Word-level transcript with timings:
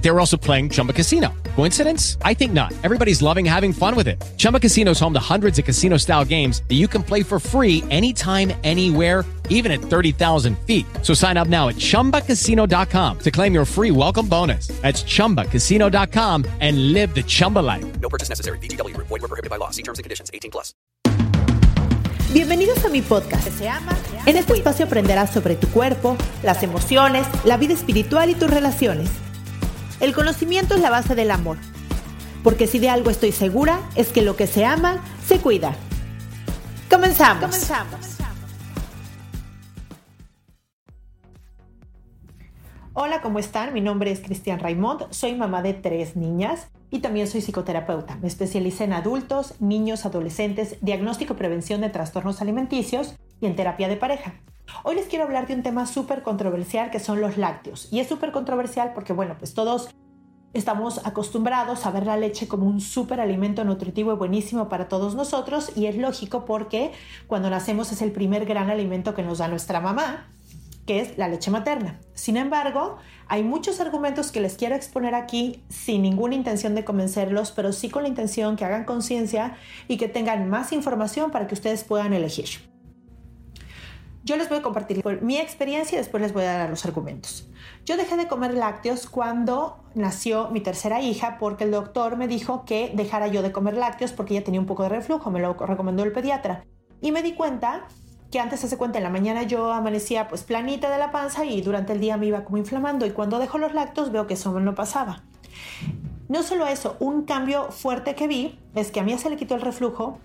They 0.00 0.10
were 0.10 0.18
also 0.18 0.36
playing 0.36 0.70
Chumba 0.70 0.92
Casino. 0.92 1.32
Coincidence? 1.56 2.16
I 2.22 2.34
think 2.34 2.52
not. 2.52 2.72
Everybody's 2.82 3.20
loving 3.20 3.44
having 3.44 3.72
fun 3.72 3.94
with 3.94 4.08
it. 4.08 4.20
Chumba 4.38 4.58
Casino 4.58 4.92
is 4.92 5.00
home 5.00 5.12
to 5.12 5.20
hundreds 5.20 5.58
of 5.58 5.64
casino 5.64 5.98
style 5.98 6.24
games 6.24 6.62
that 6.68 6.76
you 6.76 6.88
can 6.88 7.02
play 7.02 7.22
for 7.22 7.38
free 7.38 7.84
anytime, 7.90 8.52
anywhere, 8.64 9.24
even 9.50 9.70
at 9.70 9.80
30,000 9.80 10.56
feet. 10.60 10.86
So 11.02 11.12
sign 11.12 11.36
up 11.36 11.48
now 11.48 11.68
at 11.68 11.74
chumbacasino.com 11.76 13.18
to 13.18 13.30
claim 13.30 13.52
your 13.52 13.64
free 13.66 13.90
welcome 13.90 14.26
bonus. 14.26 14.68
That's 14.80 15.02
chumbacasino.com 15.02 16.46
and 16.60 16.92
live 16.92 17.14
the 17.14 17.22
Chumba 17.22 17.58
life. 17.58 18.00
No 18.00 18.08
purchase 18.08 18.30
necessary. 18.30 18.58
BGW. 18.58 18.96
Void 18.96 19.10
were 19.10 19.28
prohibited 19.28 19.50
by 19.50 19.56
law. 19.56 19.70
See 19.70 19.82
terms 19.82 19.98
and 19.98 20.04
conditions. 20.04 20.30
18 20.32 20.50
plus. 20.50 20.72
Bienvenidos 22.32 22.84
a 22.84 22.88
mi 22.88 23.02
podcast. 23.02 23.48
Se 23.58 23.68
ama, 23.68 23.96
en 24.24 24.36
este 24.36 24.52
espacio 24.52 24.86
aprenderás 24.86 25.32
sobre 25.32 25.56
tu 25.56 25.66
cuerpo, 25.70 26.16
las 26.44 26.62
emociones, 26.62 27.26
la 27.44 27.56
vida 27.56 27.74
espiritual 27.74 28.30
y 28.30 28.36
tus 28.36 28.48
relaciones. 28.48 29.10
El 30.00 30.14
conocimiento 30.14 30.74
es 30.74 30.80
la 30.80 30.88
base 30.88 31.14
del 31.14 31.30
amor. 31.30 31.58
Porque 32.42 32.66
si 32.66 32.78
de 32.78 32.88
algo 32.88 33.10
estoy 33.10 33.32
segura, 33.32 33.80
es 33.96 34.08
que 34.08 34.22
lo 34.22 34.34
que 34.34 34.46
se 34.46 34.64
ama, 34.64 35.04
se 35.26 35.40
cuida. 35.40 35.76
Comenzamos. 36.88 37.42
Comenzamos. 37.42 38.16
Hola, 42.94 43.20
¿cómo 43.20 43.38
están? 43.38 43.74
Mi 43.74 43.82
nombre 43.82 44.10
es 44.10 44.20
Cristian 44.20 44.58
Raimond, 44.58 45.06
soy 45.10 45.34
mamá 45.34 45.62
de 45.62 45.74
tres 45.74 46.16
niñas 46.16 46.68
y 46.90 47.00
también 47.00 47.26
soy 47.28 47.42
psicoterapeuta. 47.42 48.16
Me 48.16 48.28
especialicé 48.28 48.84
en 48.84 48.94
adultos, 48.94 49.54
niños, 49.60 50.06
adolescentes, 50.06 50.76
diagnóstico 50.80 51.34
y 51.34 51.36
prevención 51.36 51.82
de 51.82 51.90
trastornos 51.90 52.40
alimenticios 52.40 53.14
y 53.40 53.46
en 53.46 53.54
terapia 53.54 53.88
de 53.88 53.96
pareja. 53.96 54.34
Hoy 54.82 54.96
les 54.96 55.06
quiero 55.06 55.24
hablar 55.24 55.46
de 55.46 55.54
un 55.54 55.62
tema 55.62 55.86
súper 55.86 56.22
controversial 56.22 56.90
que 56.90 57.00
son 57.00 57.20
los 57.20 57.36
lácteos. 57.36 57.88
Y 57.90 58.00
es 58.00 58.08
súper 58.08 58.32
controversial 58.32 58.92
porque, 58.94 59.12
bueno, 59.12 59.36
pues 59.38 59.54
todos 59.54 59.90
estamos 60.52 61.04
acostumbrados 61.06 61.86
a 61.86 61.90
ver 61.90 62.06
la 62.06 62.16
leche 62.16 62.48
como 62.48 62.66
un 62.66 62.80
súper 62.80 63.20
alimento 63.20 63.64
nutritivo 63.64 64.12
y 64.12 64.16
buenísimo 64.16 64.68
para 64.68 64.88
todos 64.88 65.14
nosotros 65.14 65.72
y 65.76 65.86
es 65.86 65.96
lógico 65.96 66.44
porque 66.44 66.92
cuando 67.26 67.50
nacemos 67.50 67.92
es 67.92 68.02
el 68.02 68.12
primer 68.12 68.46
gran 68.46 68.70
alimento 68.70 69.14
que 69.14 69.22
nos 69.22 69.38
da 69.38 69.48
nuestra 69.48 69.80
mamá 69.80 70.26
que 70.86 70.98
es 70.98 71.16
la 71.18 71.28
leche 71.28 71.52
materna. 71.52 72.00
Sin 72.14 72.36
embargo, 72.36 72.96
hay 73.28 73.44
muchos 73.44 73.78
argumentos 73.78 74.32
que 74.32 74.40
les 74.40 74.56
quiero 74.56 74.74
exponer 74.74 75.14
aquí 75.14 75.62
sin 75.68 76.02
ninguna 76.02 76.34
intención 76.34 76.74
de 76.74 76.84
convencerlos, 76.84 77.52
pero 77.52 77.72
sí 77.72 77.88
con 77.90 78.02
la 78.02 78.08
intención 78.08 78.56
que 78.56 78.64
hagan 78.64 78.84
conciencia 78.84 79.56
y 79.86 79.98
que 79.98 80.08
tengan 80.08 80.50
más 80.50 80.72
información 80.72 81.30
para 81.30 81.46
que 81.46 81.54
ustedes 81.54 81.84
puedan 81.84 82.12
elegir. 82.12 82.48
Yo 84.24 84.36
les 84.36 84.48
voy 84.48 84.58
a 84.58 84.62
compartir 84.62 85.02
mi 85.22 85.36
experiencia 85.38 85.94
y 85.94 85.98
después 85.98 86.22
les 86.22 86.32
voy 86.32 86.42
a 86.42 86.58
dar 86.58 86.70
los 86.70 86.84
argumentos. 86.84 87.48
Yo 87.86 87.96
dejé 87.96 88.16
de 88.16 88.28
comer 88.28 88.54
lácteos 88.54 89.08
cuando 89.08 89.78
nació 89.94 90.48
mi 90.50 90.60
tercera 90.60 91.00
hija 91.00 91.38
porque 91.38 91.64
el 91.64 91.70
doctor 91.70 92.16
me 92.16 92.28
dijo 92.28 92.64
que 92.64 92.92
dejara 92.94 93.26
yo 93.28 93.42
de 93.42 93.52
comer 93.52 93.74
lácteos 93.74 94.12
porque 94.12 94.34
ella 94.34 94.44
tenía 94.44 94.60
un 94.60 94.66
poco 94.66 94.82
de 94.84 94.90
reflujo, 94.90 95.30
me 95.30 95.40
lo 95.40 95.54
recomendó 95.54 96.04
el 96.04 96.12
pediatra. 96.12 96.64
Y 97.00 97.12
me 97.12 97.22
di 97.22 97.32
cuenta 97.32 97.86
que 98.30 98.38
antes 98.38 98.62
hace 98.62 98.76
cuenta 98.76 98.98
en 98.98 99.04
la 99.04 99.10
mañana 99.10 99.42
yo 99.42 99.72
amanecía 99.72 100.28
pues 100.28 100.44
planita 100.44 100.90
de 100.90 100.98
la 100.98 101.10
panza 101.10 101.44
y 101.44 101.62
durante 101.62 101.92
el 101.92 102.00
día 102.00 102.16
me 102.16 102.26
iba 102.26 102.44
como 102.44 102.58
inflamando 102.58 103.06
y 103.06 103.10
cuando 103.10 103.38
dejo 103.38 103.58
los 103.58 103.74
lácteos 103.74 104.12
veo 104.12 104.26
que 104.26 104.34
eso 104.34 104.58
no 104.60 104.74
pasaba. 104.74 105.22
No 106.28 106.44
solo 106.44 106.68
eso, 106.68 106.96
un 107.00 107.24
cambio 107.24 107.72
fuerte 107.72 108.14
que 108.14 108.28
vi 108.28 108.58
es 108.76 108.92
que 108.92 109.00
a 109.00 109.02
Mía 109.02 109.18
se 109.18 109.30
le 109.30 109.36
quitó 109.36 109.56
el 109.56 109.62
reflujo 109.62 110.20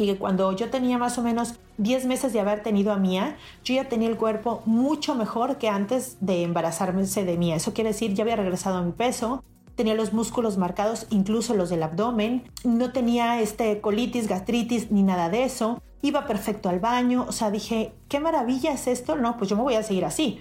y 0.00 0.06
que 0.06 0.16
cuando 0.16 0.52
yo 0.52 0.70
tenía 0.70 0.98
más 0.98 1.18
o 1.18 1.22
menos 1.22 1.54
10 1.78 2.06
meses 2.06 2.32
de 2.32 2.40
haber 2.40 2.62
tenido 2.62 2.92
a 2.92 2.96
Mía, 2.96 3.36
yo 3.64 3.74
ya 3.74 3.88
tenía 3.88 4.08
el 4.08 4.16
cuerpo 4.16 4.62
mucho 4.64 5.14
mejor 5.14 5.58
que 5.58 5.68
antes 5.68 6.16
de 6.20 6.42
embarazarme 6.42 7.04
de 7.04 7.36
Mía. 7.36 7.56
Eso 7.56 7.74
quiere 7.74 7.90
decir, 7.90 8.14
ya 8.14 8.22
había 8.22 8.36
regresado 8.36 8.78
a 8.78 8.82
mi 8.82 8.92
peso, 8.92 9.44
tenía 9.74 9.94
los 9.94 10.12
músculos 10.12 10.58
marcados, 10.58 11.06
incluso 11.10 11.54
los 11.54 11.70
del 11.70 11.82
abdomen, 11.82 12.44
no 12.64 12.92
tenía 12.92 13.40
este 13.40 13.80
colitis, 13.80 14.26
gastritis 14.26 14.90
ni 14.90 15.02
nada 15.02 15.28
de 15.28 15.44
eso 15.44 15.80
iba 16.02 16.26
perfecto 16.26 16.68
al 16.68 16.80
baño, 16.80 17.26
o 17.28 17.32
sea, 17.32 17.50
dije, 17.50 17.92
qué 18.08 18.20
maravilla 18.20 18.72
es 18.72 18.86
esto, 18.86 19.16
no, 19.16 19.36
pues 19.36 19.50
yo 19.50 19.56
me 19.56 19.62
voy 19.62 19.74
a 19.74 19.82
seguir 19.82 20.04
así. 20.04 20.40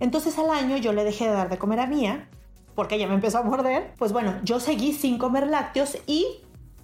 Entonces 0.00 0.38
al 0.38 0.50
año 0.50 0.76
yo 0.76 0.92
le 0.92 1.04
dejé 1.04 1.26
de 1.26 1.32
dar 1.32 1.48
de 1.48 1.58
comer 1.58 1.80
a 1.80 1.86
Mía, 1.86 2.28
porque 2.74 2.96
ella 2.96 3.06
me 3.06 3.14
empezó 3.14 3.38
a 3.38 3.42
morder, 3.42 3.94
pues 3.98 4.12
bueno, 4.12 4.34
yo 4.44 4.60
seguí 4.60 4.92
sin 4.92 5.16
comer 5.16 5.46
lácteos 5.46 5.96
y 6.06 6.26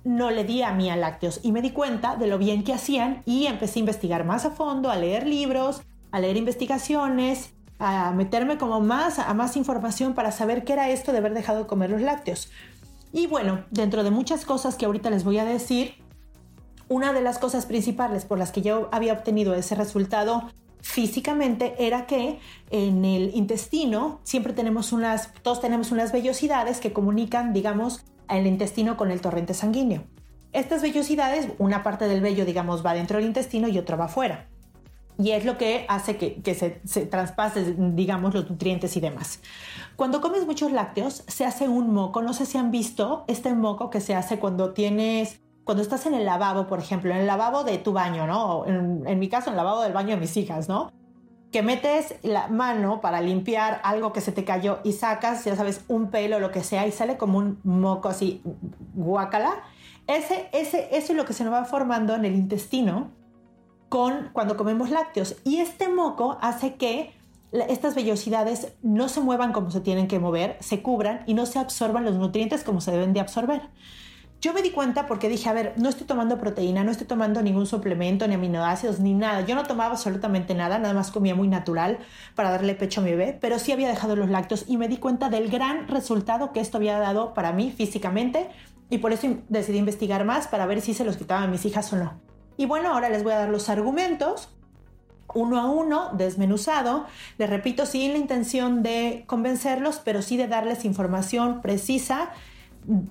no 0.04 0.30
le 0.30 0.44
di 0.44 0.62
a 0.62 0.72
Mía 0.72 0.96
lácteos 0.96 1.40
y 1.42 1.52
me 1.52 1.62
di 1.62 1.70
cuenta 1.70 2.16
de 2.16 2.26
lo 2.26 2.38
bien 2.38 2.64
que 2.64 2.72
hacían 2.72 3.22
y 3.24 3.46
empecé 3.46 3.78
a 3.78 3.80
investigar 3.80 4.24
más 4.24 4.44
a 4.44 4.50
fondo, 4.50 4.90
a 4.90 4.96
leer 4.96 5.26
libros, 5.26 5.82
a 6.10 6.20
leer 6.20 6.36
investigaciones, 6.36 7.54
a 7.78 8.12
meterme 8.12 8.58
como 8.58 8.80
más 8.80 9.18
a 9.18 9.32
más 9.34 9.56
información 9.56 10.14
para 10.14 10.32
saber 10.32 10.64
qué 10.64 10.74
era 10.74 10.90
esto 10.90 11.12
de 11.12 11.18
haber 11.18 11.34
dejado 11.34 11.60
de 11.60 11.66
comer 11.66 11.90
los 11.90 12.00
lácteos. 12.00 12.50
Y 13.12 13.26
bueno, 13.26 13.64
dentro 13.70 14.04
de 14.04 14.10
muchas 14.10 14.44
cosas 14.44 14.76
que 14.76 14.86
ahorita 14.86 15.10
les 15.10 15.24
voy 15.24 15.38
a 15.38 15.44
decir, 15.44 15.94
una 16.88 17.12
de 17.12 17.22
las 17.22 17.38
cosas 17.38 17.66
principales 17.66 18.24
por 18.24 18.38
las 18.38 18.52
que 18.52 18.62
yo 18.62 18.88
había 18.92 19.12
obtenido 19.12 19.54
ese 19.54 19.74
resultado 19.74 20.50
físicamente 20.80 21.74
era 21.78 22.06
que 22.06 22.40
en 22.70 23.04
el 23.04 23.34
intestino 23.34 24.20
siempre 24.24 24.52
tenemos 24.52 24.92
unas, 24.92 25.32
todos 25.42 25.60
tenemos 25.60 25.92
unas 25.92 26.12
vellosidades 26.12 26.80
que 26.80 26.92
comunican, 26.92 27.52
digamos, 27.52 28.04
el 28.28 28.46
intestino 28.46 28.96
con 28.96 29.10
el 29.10 29.20
torrente 29.20 29.54
sanguíneo. 29.54 30.04
Estas 30.52 30.82
vellosidades, 30.82 31.48
una 31.58 31.82
parte 31.82 32.08
del 32.08 32.20
vello, 32.20 32.44
digamos, 32.44 32.84
va 32.84 32.94
dentro 32.94 33.18
del 33.18 33.26
intestino 33.26 33.68
y 33.68 33.78
otra 33.78 33.96
va 33.96 34.04
afuera. 34.06 34.48
Y 35.18 35.30
es 35.32 35.44
lo 35.44 35.58
que 35.58 35.84
hace 35.88 36.16
que, 36.16 36.54
se, 36.54 36.80
se 36.84 37.10
digamos, 37.78 38.34
los 38.34 38.48
nutrientes 38.48 38.96
y 38.96 39.00
demás. 39.00 39.40
Cuando 39.96 40.20
comes 40.20 40.46
muchos 40.46 40.72
lácteos, 40.72 41.24
se 41.26 41.44
hace 41.44 41.68
un 41.68 41.92
moco. 41.92 42.22
No 42.22 42.32
sé 42.32 42.46
si 42.46 42.58
han 42.58 42.70
visto 42.70 43.24
este 43.28 43.54
moco 43.54 43.90
que 43.90 44.00
se 44.00 44.14
hace 44.14 44.38
cuando 44.38 44.72
tienes 44.72 45.38
cuando 45.64 45.82
estás 45.82 46.06
en 46.06 46.14
el 46.14 46.24
lavabo, 46.24 46.66
por 46.66 46.80
ejemplo, 46.80 47.12
en 47.12 47.18
el 47.18 47.26
lavabo 47.26 47.62
de 47.62 47.78
tu 47.78 47.92
baño, 47.92 48.26
¿no? 48.26 48.66
En, 48.66 49.04
en 49.06 49.18
mi 49.20 49.28
caso, 49.28 49.50
en 49.50 49.54
el 49.54 49.58
lavabo 49.58 49.82
del 49.82 49.92
baño 49.92 50.10
de 50.10 50.16
mis 50.16 50.36
hijas, 50.36 50.68
¿no? 50.68 50.90
Que 51.52 51.62
metes 51.62 52.14
la 52.22 52.48
mano 52.48 53.00
para 53.00 53.20
limpiar 53.20 53.80
algo 53.84 54.12
que 54.12 54.20
se 54.20 54.32
te 54.32 54.44
cayó 54.44 54.80
y 54.82 54.92
sacas, 54.92 55.44
ya 55.44 55.54
sabes, 55.54 55.84
un 55.86 56.10
pelo 56.10 56.36
o 56.36 56.40
lo 56.40 56.50
que 56.50 56.64
sea 56.64 56.86
y 56.86 56.92
sale 56.92 57.16
como 57.16 57.38
un 57.38 57.60
moco 57.62 58.08
así, 58.08 58.42
guacala. 58.94 59.62
Ese, 60.06 60.48
ese, 60.52 60.88
eso 60.96 61.12
es 61.12 61.16
lo 61.16 61.24
que 61.24 61.34
se 61.34 61.44
nos 61.44 61.52
va 61.52 61.64
formando 61.64 62.14
en 62.14 62.24
el 62.24 62.34
intestino 62.34 63.10
con, 63.88 64.30
cuando 64.32 64.56
comemos 64.56 64.90
lácteos. 64.90 65.36
Y 65.44 65.58
este 65.58 65.88
moco 65.88 66.38
hace 66.40 66.74
que 66.76 67.12
estas 67.52 67.94
vellosidades 67.94 68.72
no 68.82 69.08
se 69.08 69.20
muevan 69.20 69.52
como 69.52 69.70
se 69.70 69.80
tienen 69.80 70.08
que 70.08 70.18
mover, 70.18 70.56
se 70.60 70.80
cubran 70.80 71.22
y 71.26 71.34
no 71.34 71.44
se 71.44 71.58
absorban 71.58 72.04
los 72.04 72.14
nutrientes 72.14 72.64
como 72.64 72.80
se 72.80 72.90
deben 72.90 73.12
de 73.12 73.20
absorber. 73.20 73.68
Yo 74.42 74.52
me 74.52 74.60
di 74.60 74.70
cuenta 74.72 75.06
porque 75.06 75.28
dije, 75.28 75.48
a 75.48 75.52
ver, 75.52 75.72
no 75.76 75.88
estoy 75.88 76.04
tomando 76.04 76.36
proteína, 76.36 76.82
no 76.82 76.90
estoy 76.90 77.06
tomando 77.06 77.42
ningún 77.42 77.64
suplemento, 77.64 78.26
ni 78.26 78.34
aminoácidos, 78.34 78.98
ni 78.98 79.14
nada. 79.14 79.42
Yo 79.42 79.54
no 79.54 79.62
tomaba 79.62 79.92
absolutamente 79.92 80.52
nada, 80.52 80.80
nada 80.80 80.94
más 80.94 81.12
comía 81.12 81.36
muy 81.36 81.46
natural 81.46 82.00
para 82.34 82.50
darle 82.50 82.74
pecho 82.74 83.00
a 83.00 83.04
mi 83.04 83.10
bebé, 83.10 83.38
pero 83.40 83.60
sí 83.60 83.70
había 83.70 83.86
dejado 83.86 84.16
los 84.16 84.28
lácteos 84.28 84.64
y 84.66 84.78
me 84.78 84.88
di 84.88 84.96
cuenta 84.96 85.28
del 85.28 85.48
gran 85.48 85.86
resultado 85.86 86.52
que 86.52 86.58
esto 86.58 86.78
había 86.78 86.98
dado 86.98 87.34
para 87.34 87.52
mí 87.52 87.70
físicamente 87.70 88.48
y 88.90 88.98
por 88.98 89.12
eso 89.12 89.28
decidí 89.48 89.78
investigar 89.78 90.24
más 90.24 90.48
para 90.48 90.66
ver 90.66 90.80
si 90.80 90.92
se 90.92 91.04
los 91.04 91.16
quitaba 91.16 91.44
a 91.44 91.46
mis 91.46 91.64
hijas 91.64 91.92
o 91.92 91.96
no. 91.96 92.14
Y 92.56 92.66
bueno, 92.66 92.92
ahora 92.92 93.10
les 93.10 93.22
voy 93.22 93.34
a 93.34 93.38
dar 93.38 93.48
los 93.48 93.68
argumentos 93.68 94.48
uno 95.34 95.60
a 95.60 95.70
uno, 95.70 96.10
desmenuzado. 96.14 97.06
Les 97.38 97.48
repito, 97.48 97.86
sin 97.86 98.10
la 98.10 98.18
intención 98.18 98.82
de 98.82 99.22
convencerlos, 99.28 100.00
pero 100.04 100.20
sí 100.20 100.36
de 100.36 100.48
darles 100.48 100.84
información 100.84 101.62
precisa 101.62 102.30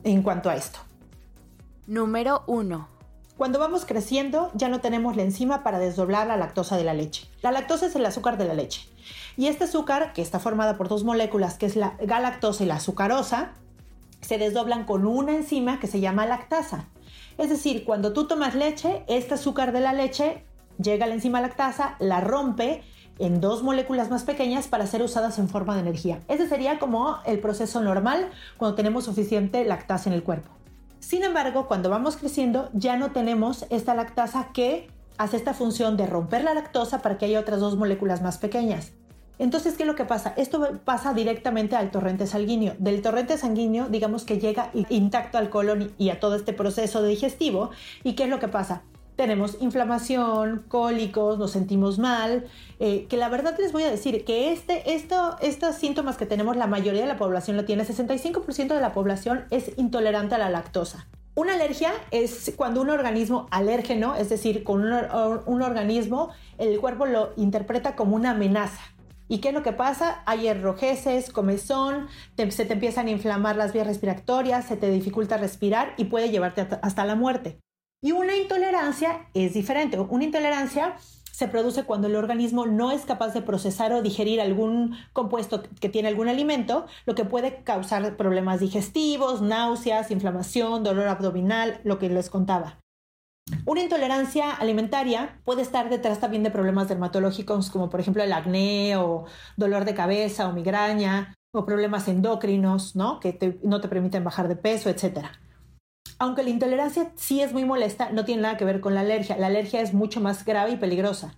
en 0.03 0.23
cuanto 0.23 0.49
a 0.49 0.57
esto. 0.57 0.90
Número 1.87 2.43
1. 2.45 2.87
Cuando 3.37 3.57
vamos 3.57 3.85
creciendo 3.85 4.51
ya 4.53 4.69
no 4.69 4.81
tenemos 4.81 5.15
la 5.15 5.23
enzima 5.23 5.63
para 5.63 5.79
desdoblar 5.79 6.27
la 6.27 6.37
lactosa 6.37 6.77
de 6.77 6.83
la 6.83 6.93
leche. 6.93 7.27
La 7.41 7.51
lactosa 7.51 7.87
es 7.87 7.95
el 7.95 8.05
azúcar 8.05 8.37
de 8.37 8.45
la 8.45 8.53
leche. 8.53 8.87
Y 9.35 9.47
este 9.47 9.63
azúcar, 9.63 10.13
que 10.13 10.21
está 10.21 10.39
formada 10.39 10.77
por 10.77 10.89
dos 10.89 11.03
moléculas, 11.03 11.57
que 11.57 11.65
es 11.65 11.75
la 11.75 11.97
galactosa 11.99 12.63
y 12.63 12.67
la 12.67 12.75
azucarosa, 12.75 13.53
se 14.21 14.37
desdoblan 14.37 14.85
con 14.85 15.07
una 15.07 15.33
enzima 15.33 15.79
que 15.79 15.87
se 15.87 15.99
llama 15.99 16.27
lactasa. 16.27 16.85
Es 17.39 17.49
decir, 17.49 17.83
cuando 17.83 18.13
tú 18.13 18.27
tomas 18.27 18.53
leche, 18.53 19.03
este 19.07 19.33
azúcar 19.33 19.71
de 19.71 19.79
la 19.79 19.93
leche 19.93 20.45
llega 20.79 21.05
a 21.05 21.07
la 21.07 21.15
enzima 21.15 21.41
lactasa, 21.41 21.95
la 21.97 22.21
rompe 22.21 22.83
en 23.17 23.41
dos 23.41 23.63
moléculas 23.63 24.11
más 24.11 24.23
pequeñas 24.23 24.67
para 24.67 24.85
ser 24.85 25.01
usadas 25.01 25.39
en 25.39 25.49
forma 25.49 25.73
de 25.73 25.81
energía. 25.81 26.21
Ese 26.27 26.47
sería 26.47 26.77
como 26.77 27.17
el 27.25 27.39
proceso 27.39 27.81
normal 27.81 28.29
cuando 28.57 28.75
tenemos 28.75 29.05
suficiente 29.05 29.65
lactasa 29.65 30.07
en 30.07 30.13
el 30.13 30.21
cuerpo. 30.21 30.60
Sin 31.01 31.23
embargo, 31.23 31.67
cuando 31.67 31.89
vamos 31.89 32.15
creciendo 32.15 32.69
ya 32.73 32.95
no 32.95 33.11
tenemos 33.11 33.65
esta 33.71 33.95
lactasa 33.95 34.51
que 34.53 34.87
hace 35.17 35.35
esta 35.35 35.55
función 35.55 35.97
de 35.97 36.05
romper 36.05 36.43
la 36.43 36.53
lactosa 36.53 37.01
para 37.01 37.17
que 37.17 37.25
haya 37.25 37.39
otras 37.39 37.59
dos 37.59 37.75
moléculas 37.75 38.21
más 38.21 38.37
pequeñas. 38.37 38.91
Entonces, 39.39 39.73
¿qué 39.73 39.83
es 39.83 39.87
lo 39.87 39.95
que 39.95 40.05
pasa? 40.05 40.33
Esto 40.37 40.79
pasa 40.85 41.15
directamente 41.15 41.75
al 41.75 41.89
torrente 41.89 42.27
sanguíneo. 42.27 42.75
Del 42.77 43.01
torrente 43.01 43.39
sanguíneo, 43.39 43.89
digamos 43.89 44.23
que 44.23 44.37
llega 44.37 44.69
intacto 44.89 45.39
al 45.39 45.49
colon 45.49 45.91
y 45.97 46.11
a 46.11 46.19
todo 46.19 46.35
este 46.35 46.53
proceso 46.53 47.01
digestivo. 47.01 47.71
¿Y 48.03 48.13
qué 48.13 48.25
es 48.25 48.29
lo 48.29 48.37
que 48.37 48.47
pasa? 48.47 48.83
Tenemos 49.15 49.57
inflamación, 49.61 50.63
cólicos, 50.67 51.37
nos 51.37 51.51
sentimos 51.51 51.99
mal, 51.99 52.45
eh, 52.79 53.05
que 53.09 53.17
la 53.17 53.29
verdad 53.29 53.55
les 53.59 53.71
voy 53.71 53.83
a 53.83 53.91
decir 53.91 54.25
que 54.25 54.51
este, 54.51 54.93
esto, 54.93 55.35
estos 55.41 55.75
síntomas 55.75 56.17
que 56.17 56.25
tenemos 56.25 56.55
la 56.57 56.67
mayoría 56.67 57.01
de 57.01 57.07
la 57.07 57.17
población 57.17 57.57
lo 57.57 57.65
tiene, 57.65 57.85
65% 57.85 58.73
de 58.73 58.81
la 58.81 58.93
población 58.93 59.45
es 59.51 59.77
intolerante 59.77 60.35
a 60.35 60.37
la 60.37 60.49
lactosa. 60.49 61.07
Una 61.33 61.53
alergia 61.53 61.93
es 62.11 62.51
cuando 62.57 62.81
un 62.81 62.89
organismo 62.89 63.47
alérgeno, 63.51 64.15
es 64.15 64.27
decir, 64.27 64.65
con 64.65 64.83
un, 64.83 65.61
organismo, 65.61 66.29
el 66.57 66.77
cuerpo 66.81 67.05
lo 67.05 67.31
interpreta 67.37 67.95
como 67.95 68.17
una 68.17 68.31
amenaza. 68.31 68.81
¿Y 69.29 69.37
qué 69.37 69.47
es 69.49 69.53
lo 69.53 69.63
que 69.63 69.71
pasa? 69.71 70.23
Hay 70.25 70.49
enrojeces, 70.49 71.31
comezón, 71.31 72.07
se 72.35 72.65
te 72.65 72.73
empiezan 72.73 73.07
a 73.07 73.11
inflamar 73.11 73.55
las 73.55 73.71
vías 73.71 73.87
respiratorias, 73.87 74.65
se 74.65 74.75
te 74.75 74.91
dificulta 74.91 75.37
respirar 75.37 75.93
y 75.95 76.05
puede 76.05 76.31
llevarte 76.31 76.67
hasta 76.81 77.05
la 77.05 77.15
muerte. 77.15 77.57
Y 78.03 78.13
una 78.13 78.35
intolerancia 78.35 79.27
es 79.35 79.53
diferente. 79.53 79.99
Una 79.99 80.23
intolerancia 80.23 80.95
se 81.31 81.47
produce 81.47 81.83
cuando 81.83 82.07
el 82.07 82.15
organismo 82.15 82.65
no 82.65 82.91
es 82.91 83.03
capaz 83.03 83.33
de 83.33 83.43
procesar 83.43 83.93
o 83.93 84.01
digerir 84.01 84.41
algún 84.41 84.95
compuesto 85.13 85.63
que 85.79 85.89
tiene 85.89 86.07
algún 86.07 86.27
alimento, 86.27 86.87
lo 87.05 87.13
que 87.13 87.25
puede 87.25 87.63
causar 87.63 88.17
problemas 88.17 88.59
digestivos, 88.59 89.41
náuseas, 89.41 90.11
inflamación, 90.11 90.83
dolor 90.83 91.07
abdominal, 91.07 91.79
lo 91.83 91.99
que 91.99 92.09
les 92.09 92.29
contaba. 92.29 92.79
Una 93.65 93.81
intolerancia 93.81 94.51
alimentaria 94.51 95.39
puede 95.45 95.61
estar 95.61 95.89
detrás 95.89 96.19
también 96.19 96.43
de 96.43 96.51
problemas 96.51 96.87
dermatológicos 96.87 97.69
como 97.69 97.89
por 97.89 97.99
ejemplo 97.99 98.23
el 98.23 98.33
acné 98.33 98.97
o 98.97 99.25
dolor 99.57 99.85
de 99.85 99.93
cabeza 99.93 100.47
o 100.47 100.53
migraña 100.53 101.35
o 101.53 101.65
problemas 101.65 102.07
endocrinos, 102.07 102.95
¿no? 102.95 103.19
Que 103.19 103.59
no 103.63 103.81
te 103.81 103.89
permiten 103.89 104.23
bajar 104.23 104.47
de 104.47 104.55
peso, 104.55 104.89
etcétera. 104.89 105.39
Aunque 106.21 106.43
la 106.43 106.51
intolerancia 106.51 107.13
sí 107.15 107.41
es 107.41 107.51
muy 107.51 107.65
molesta, 107.65 108.11
no 108.11 108.25
tiene 108.25 108.43
nada 108.43 108.55
que 108.55 108.63
ver 108.63 108.79
con 108.79 108.93
la 108.93 109.01
alergia. 109.01 109.37
La 109.37 109.47
alergia 109.47 109.81
es 109.81 109.91
mucho 109.91 110.21
más 110.21 110.45
grave 110.45 110.69
y 110.69 110.77
peligrosa. 110.77 111.35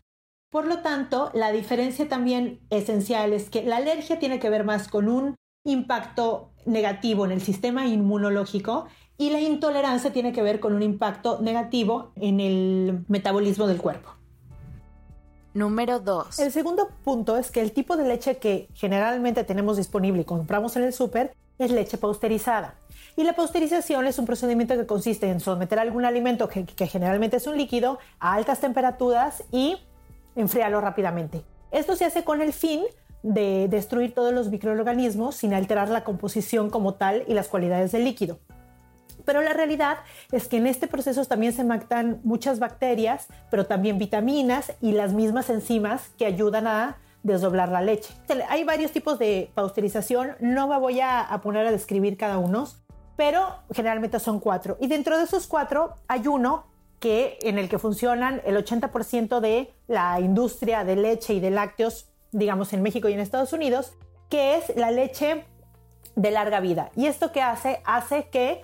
Por 0.51 0.67
lo 0.67 0.79
tanto, 0.79 1.31
la 1.33 1.53
diferencia 1.53 2.09
también 2.09 2.59
esencial 2.69 3.31
es 3.31 3.49
que 3.49 3.63
la 3.63 3.77
alergia 3.77 4.19
tiene 4.19 4.39
que 4.39 4.49
ver 4.49 4.65
más 4.65 4.89
con 4.89 5.07
un 5.07 5.35
impacto 5.65 6.51
negativo 6.65 7.23
en 7.23 7.31
el 7.31 7.41
sistema 7.41 7.87
inmunológico 7.87 8.87
y 9.17 9.29
la 9.29 9.39
intolerancia 9.39 10.11
tiene 10.11 10.33
que 10.33 10.41
ver 10.41 10.59
con 10.59 10.73
un 10.73 10.83
impacto 10.83 11.39
negativo 11.41 12.11
en 12.17 12.41
el 12.41 13.05
metabolismo 13.07 13.67
del 13.67 13.77
cuerpo. 13.77 14.09
Número 15.53 15.99
2. 15.99 16.39
El 16.39 16.51
segundo 16.51 16.89
punto 17.03 17.37
es 17.37 17.51
que 17.51 17.61
el 17.61 17.73
tipo 17.73 17.95
de 17.95 18.07
leche 18.07 18.37
que 18.37 18.67
generalmente 18.73 19.43
tenemos 19.43 19.77
disponible 19.77 20.21
y 20.21 20.25
compramos 20.25 20.75
en 20.77 20.83
el 20.83 20.93
súper 20.93 21.33
es 21.59 21.71
leche 21.71 21.97
pasteurizada. 21.97 22.75
Y 23.15 23.23
la 23.23 23.33
pasteurización 23.33 24.07
es 24.07 24.17
un 24.17 24.25
procedimiento 24.25 24.75
que 24.75 24.87
consiste 24.87 25.29
en 25.29 25.39
someter 25.39 25.77
algún 25.77 26.05
alimento, 26.05 26.47
que, 26.49 26.87
generalmente 26.87 27.37
es 27.37 27.45
un 27.45 27.57
líquido, 27.57 27.99
a 28.19 28.33
altas 28.33 28.59
temperaturas 28.59 29.43
y 29.51 29.77
enfriarlo 30.35 30.81
rápidamente. 30.81 31.43
Esto 31.71 31.95
se 31.95 32.05
hace 32.05 32.23
con 32.23 32.41
el 32.41 32.53
fin 32.53 32.81
de 33.21 33.67
destruir 33.69 34.15
todos 34.15 34.33
los 34.33 34.49
microorganismos 34.49 35.35
sin 35.35 35.53
alterar 35.53 35.89
la 35.89 36.03
composición 36.03 36.71
como 36.71 36.95
tal 36.95 37.23
y 37.27 37.35
las 37.35 37.47
cualidades 37.47 37.91
del 37.91 38.03
líquido. 38.03 38.39
Pero 39.25 39.41
la 39.41 39.53
realidad 39.53 39.97
es 40.31 40.47
que 40.47 40.57
en 40.57 40.67
este 40.67 40.87
proceso 40.87 41.23
también 41.25 41.53
se 41.53 41.63
matan 41.63 42.19
muchas 42.23 42.59
bacterias, 42.59 43.27
pero 43.49 43.65
también 43.65 43.97
vitaminas 43.97 44.73
y 44.81 44.91
las 44.91 45.13
mismas 45.13 45.49
enzimas 45.49 46.09
que 46.17 46.25
ayudan 46.25 46.67
a 46.67 46.97
desdoblar 47.23 47.69
la 47.69 47.81
leche. 47.81 48.13
Hay 48.49 48.63
varios 48.63 48.91
tipos 48.91 49.17
de 49.17 49.49
pasteurización, 49.55 50.35
no 50.39 50.67
me 50.67 50.77
voy 50.77 50.99
a, 50.99 51.39
poner 51.41 51.65
a 51.65 51.71
describir 51.71 52.17
cada 52.17 52.37
uno, 52.37 52.67
pero 53.15 53.47
generalmente 53.73 54.19
son 54.19 54.39
cuatro. 54.39 54.77
Y 54.79 54.87
dentro 54.87 55.17
de 55.17 55.23
esos 55.23 55.47
cuatro 55.47 55.95
hay 56.07 56.27
uno 56.27 56.65
que, 56.99 57.39
en 57.41 57.57
el 57.57 57.69
que 57.69 57.79
funcionan 57.79 58.41
el 58.45 58.57
80% 58.57 59.39
de 59.39 59.73
la 59.87 60.19
industria 60.19 60.83
de 60.83 60.95
leche 60.95 61.33
y 61.33 61.39
de 61.39 61.51
lácteos, 61.51 62.09
digamos 62.31 62.73
en 62.73 62.81
México 62.81 63.09
y 63.09 63.13
en 63.13 63.19
Estados 63.19 63.53
Unidos, 63.53 63.93
que 64.29 64.55
es 64.55 64.75
la 64.75 64.91
leche 64.91 65.45
de 66.15 66.31
larga 66.31 66.59
vida. 66.59 66.91
¿Y 66.95 67.07
esto 67.07 67.31
qué 67.31 67.41
hace? 67.41 67.81
Hace 67.85 68.29
que 68.29 68.61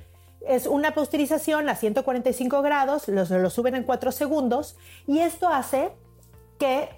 es 0.47 0.67
una 0.67 0.93
pasteurización 0.93 1.69
a 1.69 1.75
145 1.75 2.61
grados, 2.61 3.07
lo 3.07 3.49
suben 3.49 3.75
en 3.75 3.83
4 3.83 4.11
segundos 4.11 4.77
y 5.05 5.19
esto 5.19 5.49
hace 5.49 5.91
que 6.57 6.89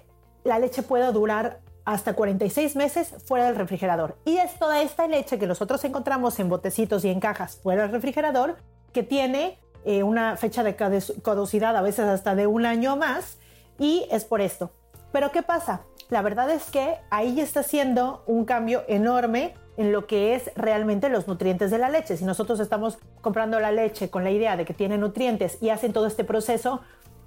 la 0.44 0.58
leche 0.58 0.82
pueda 0.82 1.12
durar 1.12 1.60
hasta 1.84 2.14
46 2.14 2.76
meses 2.76 3.14
fuera 3.24 3.46
del 3.46 3.56
refrigerador. 3.56 4.16
Y 4.24 4.36
es 4.36 4.54
toda 4.58 4.82
esta 4.82 5.06
leche 5.06 5.38
que 5.38 5.46
nosotros 5.46 5.82
encontramos 5.84 6.38
en 6.38 6.48
botecitos 6.48 7.04
y 7.04 7.08
en 7.08 7.20
cajas 7.20 7.56
fuera 7.56 7.82
del 7.82 7.92
refrigerador, 7.92 8.56
que 8.92 9.02
tiene 9.02 9.58
eh, 9.84 10.02
una 10.02 10.36
fecha 10.36 10.62
de 10.62 10.76
caducidad 10.76 11.76
a 11.76 11.82
veces 11.82 12.06
hasta 12.06 12.34
de 12.34 12.46
un 12.46 12.66
año 12.66 12.96
más, 12.96 13.38
y 13.78 14.06
es 14.10 14.24
por 14.24 14.40
esto. 14.40 14.70
Pero 15.10 15.32
¿qué 15.32 15.42
pasa? 15.42 15.82
La 16.08 16.22
verdad 16.22 16.50
es 16.50 16.70
que 16.70 16.96
ahí 17.10 17.40
está 17.40 17.60
haciendo 17.60 18.22
un 18.26 18.44
cambio 18.44 18.84
enorme 18.86 19.54
en 19.76 19.92
lo 19.92 20.06
que 20.06 20.34
es 20.34 20.50
realmente 20.54 21.08
los 21.08 21.26
nutrientes 21.28 21.70
de 21.70 21.78
la 21.78 21.88
leche. 21.88 22.16
Si 22.16 22.24
nosotros 22.24 22.60
estamos 22.60 22.98
comprando 23.20 23.58
la 23.60 23.72
leche 23.72 24.10
con 24.10 24.24
la 24.24 24.30
idea 24.30 24.56
de 24.56 24.64
que 24.64 24.74
tiene 24.74 24.98
nutrientes 24.98 25.58
y 25.62 25.70
hacen 25.70 25.92
todo 25.92 26.06
este 26.06 26.24
proceso, 26.24 26.80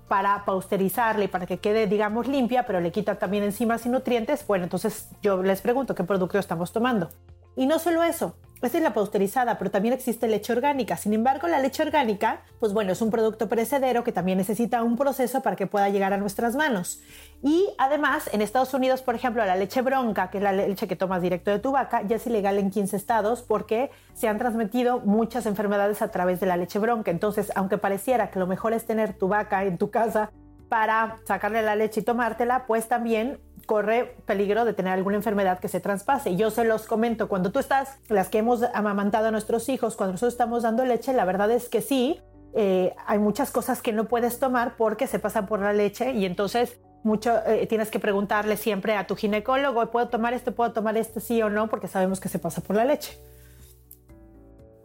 para 0.08 0.46
pausterizarla 0.46 1.26
y 1.26 1.28
para 1.28 1.46
que 1.46 1.58
quede, 1.58 1.88
digamos, 1.88 2.28
limpia, 2.28 2.66
pero 2.66 2.80
le 2.80 2.92
quita 2.92 3.16
también 3.16 3.44
enzimas 3.44 3.86
y 3.86 3.90
nutrientes, 3.90 4.46
bueno, 4.46 4.66
entonces 4.66 5.10
yo 5.22 5.42
les 5.42 5.62
pregunto 5.62 5.96
qué 5.96 6.04
producto 6.04 6.38
estamos 6.38 6.72
tomando. 6.72 7.10
Y 7.56 7.66
no 7.66 7.80
solo 7.80 8.04
eso, 8.04 8.36
esta 8.66 8.80
es 8.80 8.84
la 8.84 8.94
pasteurizada, 8.94 9.60
pero 9.60 9.69
también 9.69 9.94
existe 9.94 10.28
leche 10.28 10.52
orgánica. 10.52 10.98
Sin 10.98 11.13
embargo, 11.13 11.48
la 11.48 11.60
leche 11.60 11.84
orgánica, 11.84 12.42
pues 12.60 12.74
bueno, 12.74 12.94
es 12.94 13.02
un 13.02 13.12
producto 13.12 13.48
perecedero 13.48 14.04
que 14.04 14.12
también 14.12 14.40
necesita 14.40 14.81
un 14.81 14.98
proceso 14.98 15.42
para 15.42 15.56
que 15.56 15.68
pueda 15.68 15.90
llegar 15.90 16.13
a 16.13 16.18
nuestras 16.18 16.56
manos. 16.56 17.02
Y 17.44 17.68
además, 17.78 18.28
en 18.34 18.42
Estados 18.42 18.74
Unidos, 18.74 19.04
por 19.04 19.13
ejemplo, 19.13 19.46
la 19.46 19.56
leche 19.56 19.81
bronca, 19.81 20.31
que 20.31 20.38
es 20.38 20.44
la 20.44 20.54
leche 20.54 20.88
que 20.88 20.96
tomas 20.96 21.22
directo 21.22 21.52
de 21.52 21.60
tu 21.60 21.74
vaca, 21.74 22.02
ya 22.07 22.16
es 22.16 22.25
ilegal 22.25 22.57
en 22.57 22.72
15 22.72 22.96
estados 22.96 23.44
porque 23.44 23.92
se 24.13 24.28
han 24.28 24.40
transmitido 24.40 25.00
muchas 25.00 25.46
enfermedades 25.46 26.01
a 26.01 26.10
través 26.10 26.40
de 26.40 26.48
la 26.48 26.58
leche 26.58 26.80
bronca. 26.80 27.12
Entonces, 27.12 27.51
aunque 27.56 27.78
pareciera 27.78 28.31
que 28.31 28.40
lo 28.40 28.48
mejor 28.48 28.74
es 28.74 28.86
tener 28.86 29.18
tu 29.18 29.28
vaca 29.28 29.63
en 29.66 29.78
tu 29.78 29.92
casa 29.92 30.31
para 30.69 31.18
sacarle 31.25 31.62
la 31.62 31.75
leche 31.75 32.00
y 32.00 32.04
tomártela, 32.04 32.66
pues 32.66 32.88
también 32.88 33.40
corre 33.66 34.16
peligro 34.26 34.66
de 34.66 34.74
tener 34.74 34.94
alguna 34.94 35.18
enfermedad 35.18 35.60
que 35.60 35.68
se 35.68 35.80
traspase. 35.80 36.36
Yo 36.36 36.52
se 36.52 36.64
los 36.64 36.86
comento, 36.86 37.28
cuando 37.28 37.52
tú 37.52 37.60
estás, 37.60 37.98
las 38.10 38.30
que 38.30 38.40
hemos 38.40 38.64
amamantado 38.74 39.28
a 39.28 39.32
nuestros 39.32 39.70
hijos, 39.70 39.96
cuando 39.96 40.14
nosotros 40.14 40.34
estamos 40.34 40.64
dando 40.64 40.86
leche, 40.86 41.14
la 41.14 41.26
verdad 41.26 41.52
es 41.52 41.70
que 41.70 41.82
sí, 41.82 42.22
eh, 42.54 42.96
hay 43.06 43.20
muchas 43.20 43.52
cosas 43.52 43.82
que 43.82 43.92
no 43.92 44.06
puedes 44.06 44.40
tomar 44.40 44.78
porque 44.78 45.08
se 45.08 45.20
pasan 45.20 45.46
por 45.46 45.60
la 45.60 45.74
leche 45.74 46.14
y 46.14 46.26
entonces 46.26 46.80
mucho 47.04 47.34
eh, 47.46 47.68
tienes 47.68 47.92
que 47.92 48.00
preguntarle 48.00 48.58
siempre 48.58 48.96
a 48.96 49.06
tu 49.06 49.16
ginecólogo, 49.16 49.92
¿puedo 49.92 50.08
tomar 50.08 50.34
esto? 50.34 50.56
¿Puedo 50.56 50.72
tomar 50.72 50.98
esto? 50.98 51.20
Sí 51.20 51.42
o 51.42 51.50
no, 51.50 51.70
porque 51.70 51.88
sabemos 51.88 52.20
que 52.20 52.30
se 52.30 52.39
pasa 52.39 52.62
por 52.62 52.75
la 52.75 52.86
leche. 52.86 53.20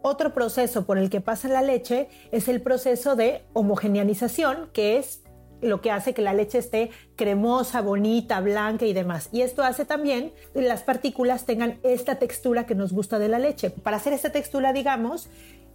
Otro 0.03 0.33
proceso 0.33 0.85
por 0.85 0.97
el 0.97 1.09
que 1.09 1.21
pasa 1.21 1.47
la 1.47 1.61
leche 1.61 2.09
es 2.31 2.47
el 2.47 2.61
proceso 2.61 3.15
de 3.15 3.43
homogeneización, 3.53 4.69
que 4.73 4.97
es 4.97 5.23
lo 5.61 5.81
que 5.81 5.91
hace 5.91 6.13
que 6.13 6.21
la 6.21 6.33
leche 6.33 6.57
esté 6.57 6.91
cremosa, 7.15 7.81
bonita, 7.81 8.39
blanca 8.41 8.85
y 8.85 8.93
demás. 8.93 9.29
Y 9.31 9.41
esto 9.41 9.63
hace 9.63 9.85
también 9.85 10.33
que 10.53 10.61
las 10.61 10.83
partículas 10.83 11.45
tengan 11.45 11.79
esta 11.83 12.15
textura 12.15 12.65
que 12.65 12.75
nos 12.75 12.93
gusta 12.93 13.19
de 13.19 13.27
la 13.27 13.39
leche. 13.39 13.69
Para 13.69 13.97
hacer 13.97 14.13
esta 14.13 14.31
textura, 14.31 14.73
digamos, 14.73 15.29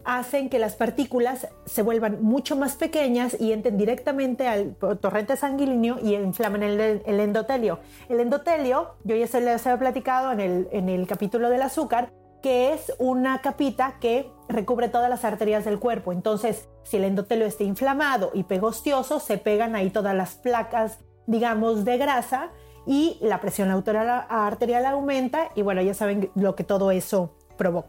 hacen 0.06 0.48
que 0.48 0.58
las 0.58 0.76
partículas 0.76 1.48
se 1.66 1.82
vuelvan 1.82 2.22
mucho 2.22 2.56
más 2.56 2.76
pequeñas 2.76 3.36
y 3.38 3.52
entren 3.52 3.76
directamente 3.76 4.46
al 4.46 4.76
torrente 5.00 5.36
sanguíneo 5.36 5.98
y 6.00 6.14
inflamen 6.14 6.62
el, 6.62 7.20
endotelio. 7.20 7.80
El 8.08 8.20
endotelio, 8.20 8.94
yo 9.04 9.16
ya 9.16 9.26
se 9.26 9.40
les 9.40 9.66
había 9.66 9.78
platicado 9.78 10.32
en 10.32 10.40
el, 10.40 10.68
en 10.70 10.88
el 10.88 11.06
capítulo 11.08 11.50
del 11.50 11.62
azúcar, 11.62 12.12
que 12.40 12.72
es 12.72 12.92
una 12.98 13.40
capita 13.40 13.96
que 14.00 14.30
recubre 14.48 14.88
todas 14.88 15.10
las 15.10 15.24
arterias 15.24 15.64
del 15.64 15.80
cuerpo. 15.80 16.12
Entonces, 16.12 16.68
si 16.86 16.98
el 16.98 17.04
endotelio 17.04 17.46
está 17.46 17.64
inflamado 17.64 18.30
y 18.32 18.44
pegostioso, 18.44 19.18
se 19.18 19.38
pegan 19.38 19.74
ahí 19.74 19.90
todas 19.90 20.14
las 20.14 20.36
placas, 20.36 21.00
digamos, 21.26 21.84
de 21.84 21.98
grasa 21.98 22.50
y 22.86 23.18
la 23.20 23.40
presión 23.40 23.70
arterial 23.70 24.86
aumenta 24.86 25.50
y 25.56 25.62
bueno, 25.62 25.82
ya 25.82 25.94
saben 25.94 26.30
lo 26.36 26.54
que 26.54 26.62
todo 26.62 26.92
eso 26.92 27.34
provoca. 27.56 27.88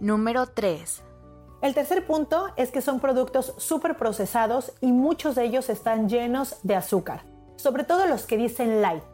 Número 0.00 0.46
3. 0.46 1.02
El 1.62 1.74
tercer 1.74 2.04
punto 2.06 2.48
es 2.56 2.72
que 2.72 2.82
son 2.82 2.98
productos 2.98 3.54
súper 3.56 3.96
procesados 3.96 4.72
y 4.80 4.90
muchos 4.90 5.36
de 5.36 5.44
ellos 5.44 5.70
están 5.70 6.08
llenos 6.08 6.58
de 6.64 6.74
azúcar, 6.74 7.22
sobre 7.54 7.84
todo 7.84 8.06
los 8.06 8.26
que 8.26 8.36
dicen 8.36 8.82
light. 8.82 9.04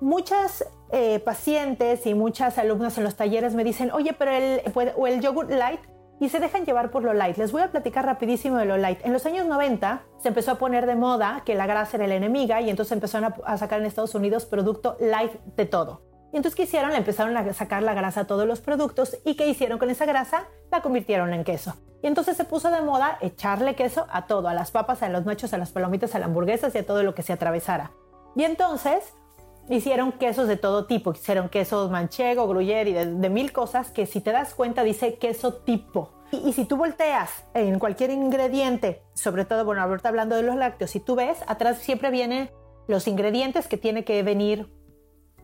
Muchas 0.00 0.66
eh, 0.90 1.20
pacientes 1.20 2.04
y 2.06 2.14
muchas 2.14 2.58
alumnas 2.58 2.98
en 2.98 3.04
los 3.04 3.14
talleres 3.14 3.54
me 3.54 3.62
dicen, 3.62 3.92
oye, 3.92 4.12
pero 4.12 4.32
el, 4.32 4.60
o 4.96 5.06
el 5.06 5.20
yogurt 5.20 5.50
light 5.50 5.80
y 6.20 6.28
se 6.28 6.40
dejan 6.40 6.64
llevar 6.64 6.90
por 6.90 7.02
lo 7.02 7.12
light. 7.12 7.36
Les 7.36 7.52
voy 7.52 7.62
a 7.62 7.70
platicar 7.70 8.04
rapidísimo 8.06 8.56
de 8.56 8.64
lo 8.64 8.76
light. 8.76 9.04
En 9.04 9.12
los 9.12 9.26
años 9.26 9.46
90 9.46 10.02
se 10.18 10.28
empezó 10.28 10.52
a 10.52 10.54
poner 10.58 10.86
de 10.86 10.94
moda 10.94 11.42
que 11.44 11.54
la 11.54 11.66
grasa 11.66 11.96
era 11.96 12.06
la 12.06 12.14
enemiga 12.14 12.60
y 12.60 12.70
entonces 12.70 12.92
empezaron 12.92 13.34
a, 13.44 13.58
sacar 13.58 13.80
en 13.80 13.86
Estados 13.86 14.14
Unidos 14.14 14.46
producto 14.46 14.96
light 15.00 15.32
de 15.56 15.66
todo. 15.66 16.02
Y 16.32 16.36
entonces, 16.36 16.56
¿qué 16.56 16.64
hicieron? 16.64 16.92
Empezaron 16.92 17.36
a 17.36 17.52
sacar 17.52 17.82
la 17.82 17.94
grasa 17.94 18.22
a 18.22 18.26
todos 18.26 18.46
los 18.46 18.60
productos. 18.60 19.16
¿Y 19.24 19.36
qué 19.36 19.46
hicieron 19.46 19.78
con 19.78 19.88
esa 19.88 20.04
grasa? 20.04 20.48
La 20.72 20.82
convirtieron 20.82 21.32
en 21.32 21.44
queso. 21.44 21.74
Y 22.02 22.08
entonces 22.08 22.36
se 22.36 22.44
puso 22.44 22.70
de 22.70 22.80
moda 22.80 23.18
echarle 23.20 23.76
queso 23.76 24.06
a 24.10 24.26
todo, 24.26 24.48
a 24.48 24.54
las 24.54 24.72
papas, 24.72 25.04
a 25.04 25.08
los 25.08 25.24
nachos, 25.24 25.54
a 25.54 25.58
las 25.58 25.70
palomitas, 25.70 26.14
a 26.14 26.18
las 26.18 26.26
hamburguesas 26.26 26.74
y 26.74 26.78
a 26.78 26.86
todo 26.86 27.04
lo 27.04 27.14
que 27.14 27.22
se 27.22 27.32
atravesara. 27.32 27.92
Y 28.34 28.42
entonces 28.42 29.14
hicieron 29.68 30.12
quesos 30.12 30.48
de 30.48 30.56
todo 30.56 30.86
tipo. 30.86 31.12
Hicieron 31.12 31.48
quesos 31.48 31.90
manchego, 31.90 32.46
gruyere 32.48 32.90
y 32.90 32.92
de, 32.92 33.30
mil 33.30 33.52
cosas 33.52 33.90
que 33.90 34.06
si 34.06 34.20
te 34.20 34.32
das 34.32 34.54
cuenta 34.54 34.82
dice 34.82 35.16
queso 35.18 35.54
tipo. 35.54 36.12
Y, 36.32 36.52
si 36.52 36.64
tú 36.64 36.76
volteas 36.76 37.44
en 37.54 37.78
cualquier 37.78 38.10
ingrediente, 38.10 39.02
sobre 39.14 39.44
todo, 39.44 39.64
bueno, 39.64 39.82
ahorita 39.82 40.08
hablando 40.08 40.34
de 40.34 40.42
los 40.42 40.56
lácteos, 40.56 40.90
si 40.90 40.98
tú 40.98 41.14
ves, 41.14 41.38
atrás 41.46 41.78
siempre 41.78 42.10
vienen 42.10 42.50
los 42.88 43.06
ingredientes 43.06 43.68
que 43.68 43.76
tiene 43.76 44.04
que 44.04 44.20
venir 44.24 44.68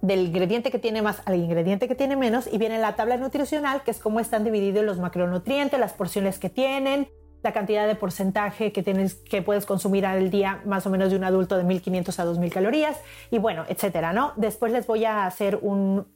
del 0.02 0.20
ingrediente 0.20 0.70
que 0.70 0.78
tiene 0.78 1.02
más 1.02 1.22
al 1.26 1.36
ingrediente 1.36 1.86
que 1.86 1.94
tiene 1.94 2.16
menos 2.16 2.48
y 2.50 2.58
viene 2.58 2.78
la 2.78 2.96
tabla 2.96 3.18
nutricional 3.18 3.82
que 3.82 3.90
es 3.90 3.98
cómo 3.98 4.18
están 4.18 4.44
divididos 4.44 4.84
los 4.84 4.98
macronutrientes, 4.98 5.78
las 5.78 5.92
porciones 5.92 6.38
que 6.38 6.48
tienen, 6.48 7.08
la 7.42 7.52
cantidad 7.52 7.86
de 7.86 7.94
porcentaje 7.94 8.72
que 8.72 8.82
tienes 8.82 9.14
que 9.14 9.42
puedes 9.42 9.66
consumir 9.66 10.06
al 10.06 10.30
día 10.30 10.60
más 10.64 10.86
o 10.86 10.90
menos 10.90 11.10
de 11.10 11.16
un 11.16 11.24
adulto 11.24 11.56
de 11.56 11.64
1500 11.64 12.18
a 12.18 12.24
2000 12.24 12.52
calorías 12.52 13.00
y 13.30 13.38
bueno, 13.38 13.64
etcétera, 13.68 14.12
¿no? 14.12 14.32
Después 14.36 14.72
les 14.72 14.86
voy 14.86 15.04
a 15.04 15.26
hacer 15.26 15.58
un 15.62 16.06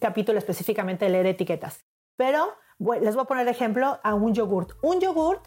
capítulo 0.00 0.38
específicamente 0.38 1.04
de 1.04 1.10
leer 1.12 1.26
etiquetas. 1.26 1.84
Pero 2.16 2.54
les 3.00 3.14
voy 3.14 3.22
a 3.22 3.26
poner 3.26 3.48
ejemplo 3.48 3.98
a 4.02 4.14
un 4.14 4.34
yogurt. 4.34 4.72
Un 4.82 5.00
yogurt 5.00 5.46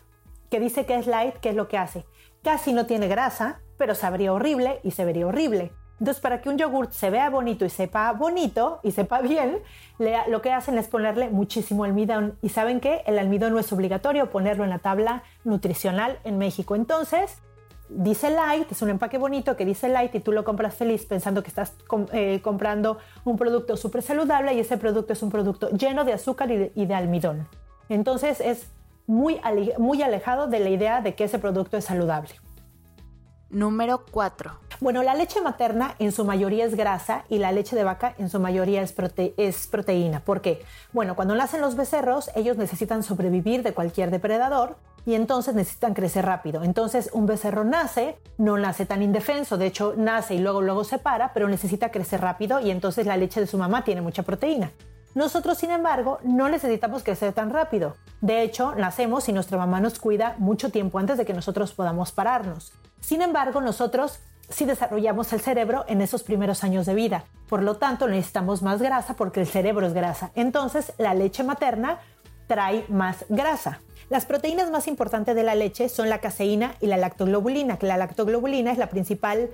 que 0.50 0.60
dice 0.60 0.86
que 0.86 0.96
es 0.96 1.08
light, 1.08 1.36
¿qué 1.38 1.50
es 1.50 1.56
lo 1.56 1.68
que 1.68 1.78
hace? 1.78 2.06
Casi 2.44 2.74
no 2.74 2.86
tiene 2.86 3.08
grasa, 3.08 3.62
pero 3.78 3.96
sabría 3.96 4.34
horrible 4.34 4.80
y 4.84 4.92
se 4.92 5.06
vería 5.06 5.28
horrible. 5.28 5.74
Entonces, 6.00 6.22
para 6.22 6.42
que 6.42 6.50
un 6.50 6.58
yogurt 6.58 6.92
se 6.92 7.10
vea 7.10 7.30
bonito 7.30 7.66
y 7.66 7.70
sepa 7.70 8.12
bonito 8.14 8.80
y 8.84 8.92
sepa 8.92 9.22
bien, 9.22 9.60
lo 10.28 10.42
que 10.42 10.52
hacen 10.52 10.78
es 10.78 10.88
ponerle 10.88 11.30
muchísimo 11.30 11.84
almidón. 11.84 12.38
Y 12.42 12.50
saben 12.50 12.80
que 12.80 13.02
el 13.08 13.18
almidón 13.18 13.54
no 13.54 13.60
es 13.60 13.72
obligatorio 13.74 14.30
ponerlo 14.30 14.64
en 14.64 14.70
la 14.70 14.80
tabla 14.80 15.24
nutricional 15.44 16.20
en 16.24 16.38
México. 16.38 16.76
Entonces, 16.76 17.40
dice 17.90 18.30
light, 18.30 18.72
es 18.72 18.82
un 18.82 18.90
empaque 18.90 19.18
bonito 19.18 19.56
que 19.56 19.66
dice 19.66 19.90
light 19.90 20.14
y 20.14 20.20
tú 20.20 20.32
lo 20.32 20.44
compras 20.44 20.76
feliz 20.76 21.06
pensando 21.06 21.42
que 21.42 21.50
estás 21.50 21.74
eh, 22.12 22.42
comprando 22.44 23.00
un 23.26 23.38
producto 23.38 23.76
súper 23.76 24.04
saludable 24.04 24.54
y 24.54 24.60
ese 24.60 24.78
producto 24.78 25.14
es 25.14 25.24
un 25.24 25.32
producto 25.32 25.70
lleno 25.72 26.04
de 26.04 26.14
azúcar 26.14 26.52
y 26.52 26.86
de, 26.86 26.94
almidón. 26.94 27.48
Entonces, 27.90 28.40
es 28.40 28.70
muy, 29.08 29.40
muy 29.80 30.04
alejado 30.04 30.48
de 30.48 30.60
la 30.60 30.70
idea 30.70 31.02
de 31.02 31.16
que 31.16 31.24
ese 31.24 31.40
producto 31.40 31.78
es 31.78 31.86
saludable. 31.86 32.34
Número 33.50 34.06
4. 34.12 34.67
Bueno, 34.80 35.02
la 35.02 35.16
leche 35.16 35.42
materna 35.42 35.96
en 35.98 36.12
su 36.12 36.24
mayoría 36.24 36.64
es 36.66 36.76
grasa 36.76 37.24
y 37.30 37.40
la 37.40 37.52
leche 37.52 37.76
de 37.76 37.84
vaca 37.84 38.14
en 38.20 38.30
su 38.30 38.40
mayoría 38.40 38.84
es, 38.84 38.94
proteína. 38.94 40.20
¿Por 40.20 40.42
qué? 40.42 40.64
Bueno, 40.94 41.16
cuando 41.16 41.34
nacen 41.34 41.62
los 41.62 41.76
becerros, 41.76 42.30
ellos 42.36 42.58
necesitan 42.58 43.02
sobrevivir 43.02 43.64
de 43.64 43.74
cualquier 43.74 44.12
depredador 44.12 44.78
y 45.04 45.16
entonces 45.16 45.56
necesitan 45.56 45.96
crecer 45.96 46.26
rápido. 46.26 46.64
Entonces, 46.64 47.10
un 47.14 47.26
becerro 47.26 47.64
nace, 47.64 48.20
no 48.38 48.58
nace 48.58 48.86
tan 48.86 49.02
indefenso, 49.02 49.58
de 49.58 49.66
hecho, 49.66 49.96
nace 49.98 50.36
y 50.36 50.40
luego, 50.40 50.62
luego 50.62 50.84
se 50.84 51.00
para, 51.00 51.34
pero 51.34 51.50
necesita 51.50 51.90
crecer 51.90 52.22
rápido 52.22 52.60
y 52.60 52.70
entonces 52.70 53.08
la 53.08 53.18
leche 53.18 53.40
de 53.40 53.48
su 53.48 53.58
mamá 53.58 53.84
tiene 53.84 54.02
mucha 54.02 54.22
proteína. 54.22 54.72
Nosotros, 55.16 55.58
sin 55.58 55.72
embargo, 55.72 56.20
no 56.24 56.50
necesitamos 56.50 57.02
crecer 57.02 57.34
tan 57.34 57.50
rápido. 57.50 57.96
De 58.22 58.44
hecho, 58.44 58.76
nacemos 58.76 59.28
y 59.28 59.34
nuestra 59.34 59.58
mamá 59.58 59.80
nos 59.80 59.98
cuida 59.98 60.36
mucho 60.38 60.70
tiempo 60.70 61.00
antes 61.00 61.18
de 61.18 61.26
que 61.26 61.34
nosotros 61.34 61.74
podamos 61.74 62.12
pararnos. 62.12 62.74
Sin 63.00 63.24
embargo, 63.24 63.62
nosotros 63.62 64.20
sí 64.50 64.66
desarrollamos 64.66 65.32
el 65.34 65.42
cerebro 65.42 65.86
en 65.88 66.02
esos 66.02 66.24
primeros 66.24 66.64
años 66.64 66.86
de 66.86 66.94
vida. 66.94 67.26
Por 67.50 67.64
lo 67.64 67.78
tanto, 67.78 68.08
necesitamos 68.08 68.62
más 68.62 68.82
grasa 68.82 69.16
porque 69.16 69.42
el 69.42 69.48
cerebro 69.48 69.86
es 69.88 69.94
grasa. 69.94 70.32
Entonces, 70.36 70.94
la 70.98 71.14
leche 71.14 71.44
materna 71.44 72.00
trae 72.48 72.86
más 72.88 73.26
grasa. 73.30 73.82
Las 74.10 74.26
proteínas 74.26 74.72
más 74.72 74.88
importantes 74.88 75.36
de 75.36 75.44
la 75.44 75.56
leche 75.56 75.90
son 75.90 76.10
la 76.10 76.20
caseína 76.20 76.76
y 76.80 76.88
la 76.88 76.98
lactoglobulina, 76.98 77.78
que 77.78 77.88
la 77.88 77.98
lactoglobulina 77.98 78.72
es 78.72 78.78
la 78.78 78.90
principal 78.90 79.50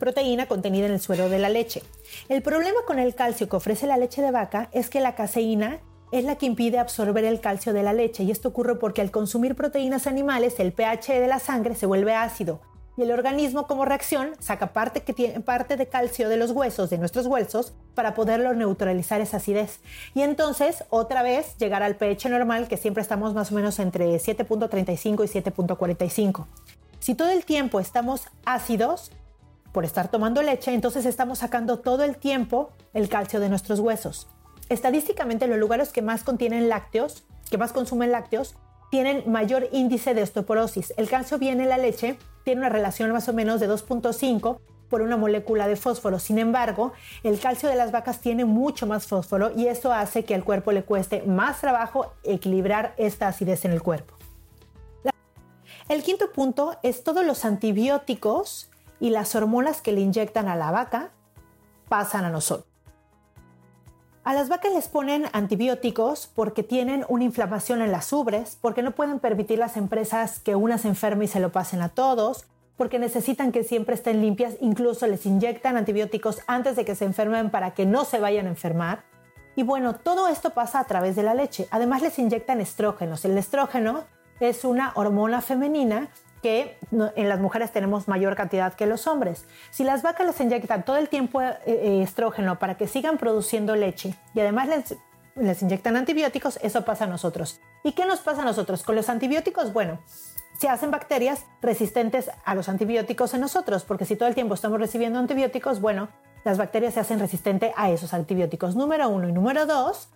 proteína 0.00 0.46
contenida 0.46 0.86
en 0.86 0.92
el 0.92 1.00
suero 1.00 1.28
de 1.28 1.38
la 1.38 1.50
leche. 1.50 1.82
El 2.30 2.40
problema 2.40 2.80
con 2.86 2.98
el 2.98 3.14
calcio 3.14 3.50
que 3.50 3.56
ofrece 3.56 3.86
la 3.86 3.98
leche 3.98 4.22
de 4.22 4.30
vaca 4.30 4.70
es 4.72 4.88
que 4.88 5.00
la 5.00 5.14
caseína 5.14 5.80
es 6.12 6.24
la 6.24 6.36
que 6.36 6.46
impide 6.46 6.78
absorber 6.78 7.24
el 7.24 7.40
calcio 7.40 7.74
de 7.74 7.82
la 7.82 7.92
leche 7.92 8.22
y 8.22 8.30
esto 8.30 8.48
ocurre 8.48 8.76
porque 8.76 9.02
al 9.02 9.10
consumir 9.10 9.54
proteínas 9.54 10.06
animales 10.06 10.58
el 10.60 10.72
pH 10.72 11.20
de 11.20 11.28
la 11.28 11.38
sangre 11.38 11.74
se 11.74 11.86
vuelve 11.86 12.14
ácido 12.14 12.60
y 12.96 13.02
el 13.02 13.10
organismo 13.10 13.66
como 13.66 13.84
reacción 13.84 14.32
saca 14.38 14.72
parte, 14.72 15.02
que 15.02 15.12
tiene, 15.12 15.40
parte 15.40 15.76
de 15.76 15.88
calcio 15.88 16.28
de 16.28 16.36
los 16.36 16.52
huesos, 16.52 16.90
de 16.90 16.98
nuestros 16.98 17.26
huesos, 17.26 17.74
para 17.94 18.14
poderlo 18.14 18.54
neutralizar 18.54 19.20
esa 19.20 19.38
acidez. 19.38 19.80
Y 20.14 20.22
entonces 20.22 20.84
otra 20.90 21.22
vez 21.22 21.56
llegar 21.58 21.82
al 21.82 21.96
pH 21.96 22.28
normal 22.28 22.68
que 22.68 22.76
siempre 22.76 23.02
estamos 23.02 23.34
más 23.34 23.50
o 23.50 23.54
menos 23.54 23.78
entre 23.78 24.16
7.35 24.16 25.24
y 25.24 25.40
7.45. 25.40 26.46
Si 27.00 27.14
todo 27.14 27.30
el 27.30 27.44
tiempo 27.44 27.80
estamos 27.80 28.28
ácidos, 28.44 29.10
por 29.74 29.84
estar 29.84 30.08
tomando 30.08 30.40
leche, 30.40 30.72
entonces 30.72 31.04
estamos 31.04 31.40
sacando 31.40 31.80
todo 31.80 32.04
el 32.04 32.16
tiempo 32.16 32.70
el 32.94 33.08
calcio 33.08 33.40
de 33.40 33.48
nuestros 33.48 33.80
huesos. 33.80 34.28
Estadísticamente, 34.68 35.48
los 35.48 35.58
lugares 35.58 35.90
que 35.90 36.00
más 36.00 36.22
contienen 36.22 36.68
lácteos, 36.68 37.24
que 37.50 37.58
más 37.58 37.72
consumen 37.72 38.12
lácteos, 38.12 38.54
tienen 38.94 39.24
mayor 39.26 39.68
índice 39.72 40.14
de 40.14 40.22
osteoporosis. 40.22 40.94
El 40.96 41.08
calcio 41.08 41.36
viene 41.36 41.64
en 41.64 41.68
la 41.68 41.78
leche, 41.78 42.16
tiene 42.44 42.60
una 42.60 42.68
relación 42.68 43.10
más 43.10 43.28
o 43.28 43.32
menos 43.32 43.58
de 43.58 43.68
2.5 43.68 44.60
por 44.88 45.02
una 45.02 45.16
molécula 45.16 45.66
de 45.66 45.74
fósforo. 45.74 46.20
Sin 46.20 46.38
embargo, 46.38 46.92
el 47.24 47.40
calcio 47.40 47.68
de 47.68 47.74
las 47.74 47.90
vacas 47.90 48.20
tiene 48.20 48.44
mucho 48.44 48.86
más 48.86 49.08
fósforo 49.08 49.50
y 49.56 49.66
eso 49.66 49.92
hace 49.92 50.24
que 50.24 50.36
al 50.36 50.44
cuerpo 50.44 50.70
le 50.70 50.84
cueste 50.84 51.22
más 51.22 51.60
trabajo 51.60 52.12
equilibrar 52.22 52.94
esta 52.96 53.26
acidez 53.26 53.64
en 53.64 53.72
el 53.72 53.82
cuerpo. 53.82 54.14
El 55.88 56.04
quinto 56.04 56.30
punto 56.30 56.76
es 56.84 57.02
todos 57.02 57.26
los 57.26 57.44
antibióticos 57.44 58.70
y 59.00 59.10
las 59.10 59.34
hormonas 59.34 59.82
que 59.82 59.90
le 59.90 60.02
inyectan 60.02 60.46
a 60.46 60.54
la 60.54 60.70
vaca 60.70 61.10
pasan 61.88 62.24
a 62.26 62.30
nosotros. 62.30 62.73
A 64.24 64.32
las 64.32 64.48
vacas 64.48 64.72
les 64.72 64.88
ponen 64.88 65.26
antibióticos 65.34 66.30
porque 66.34 66.62
tienen 66.62 67.04
una 67.10 67.24
inflamación 67.24 67.82
en 67.82 67.92
las 67.92 68.10
ubres, 68.10 68.56
porque 68.58 68.82
no 68.82 68.92
pueden 68.92 69.18
permitir 69.18 69.58
las 69.58 69.76
empresas 69.76 70.40
que 70.40 70.56
una 70.56 70.78
se 70.78 70.88
y 70.88 71.26
se 71.26 71.40
lo 71.40 71.52
pasen 71.52 71.82
a 71.82 71.90
todos, 71.90 72.46
porque 72.78 72.98
necesitan 72.98 73.52
que 73.52 73.64
siempre 73.64 73.94
estén 73.94 74.22
limpias, 74.22 74.54
incluso 74.62 75.06
les 75.06 75.26
inyectan 75.26 75.76
antibióticos 75.76 76.40
antes 76.46 76.74
de 76.74 76.86
que 76.86 76.94
se 76.94 77.04
enfermen 77.04 77.50
para 77.50 77.74
que 77.74 77.84
no 77.84 78.06
se 78.06 78.18
vayan 78.18 78.46
a 78.46 78.48
enfermar. 78.48 79.04
Y 79.56 79.62
bueno, 79.62 79.94
todo 79.94 80.28
esto 80.28 80.50
pasa 80.50 80.80
a 80.80 80.84
través 80.84 81.16
de 81.16 81.22
la 81.22 81.34
leche. 81.34 81.68
Además 81.70 82.00
les 82.00 82.18
inyectan 82.18 82.62
estrógenos. 82.62 83.26
El 83.26 83.36
estrógeno 83.36 84.04
es 84.40 84.64
una 84.64 84.92
hormona 84.94 85.42
femenina 85.42 86.08
que 86.44 86.76
en 87.16 87.30
las 87.30 87.40
mujeres 87.40 87.72
tenemos 87.72 88.06
mayor 88.06 88.36
cantidad 88.36 88.74
que 88.74 88.84
los 88.84 89.06
hombres. 89.06 89.46
Si 89.70 89.82
las 89.82 90.02
vacas 90.02 90.26
les 90.26 90.38
inyectan 90.42 90.84
todo 90.84 90.98
el 90.98 91.08
tiempo 91.08 91.40
eh, 91.40 91.56
eh, 91.64 92.02
estrógeno 92.02 92.58
para 92.58 92.76
que 92.76 92.86
sigan 92.86 93.16
produciendo 93.16 93.74
leche 93.76 94.14
y 94.34 94.40
además 94.40 94.68
les, 94.68 94.94
les 95.36 95.62
inyectan 95.62 95.96
antibióticos, 95.96 96.58
eso 96.60 96.84
pasa 96.84 97.04
a 97.04 97.06
nosotros. 97.06 97.62
¿Y 97.82 97.92
qué 97.92 98.04
nos 98.04 98.20
pasa 98.20 98.42
a 98.42 98.44
nosotros? 98.44 98.82
Con 98.82 98.94
los 98.94 99.08
antibióticos, 99.08 99.72
bueno, 99.72 100.00
se 100.58 100.68
hacen 100.68 100.90
bacterias 100.90 101.46
resistentes 101.62 102.30
a 102.44 102.54
los 102.54 102.68
antibióticos 102.68 103.32
en 103.32 103.40
nosotros, 103.40 103.84
porque 103.84 104.04
si 104.04 104.14
todo 104.14 104.28
el 104.28 104.34
tiempo 104.34 104.52
estamos 104.52 104.78
recibiendo 104.78 105.18
antibióticos, 105.18 105.80
bueno, 105.80 106.08
las 106.44 106.58
bacterias 106.58 106.92
se 106.92 107.00
hacen 107.00 107.20
resistentes 107.20 107.72
a 107.74 107.90
esos 107.90 108.12
antibióticos. 108.12 108.76
Número 108.76 109.08
uno 109.08 109.30
y 109.30 109.32
número 109.32 109.64
dos, 109.64 110.10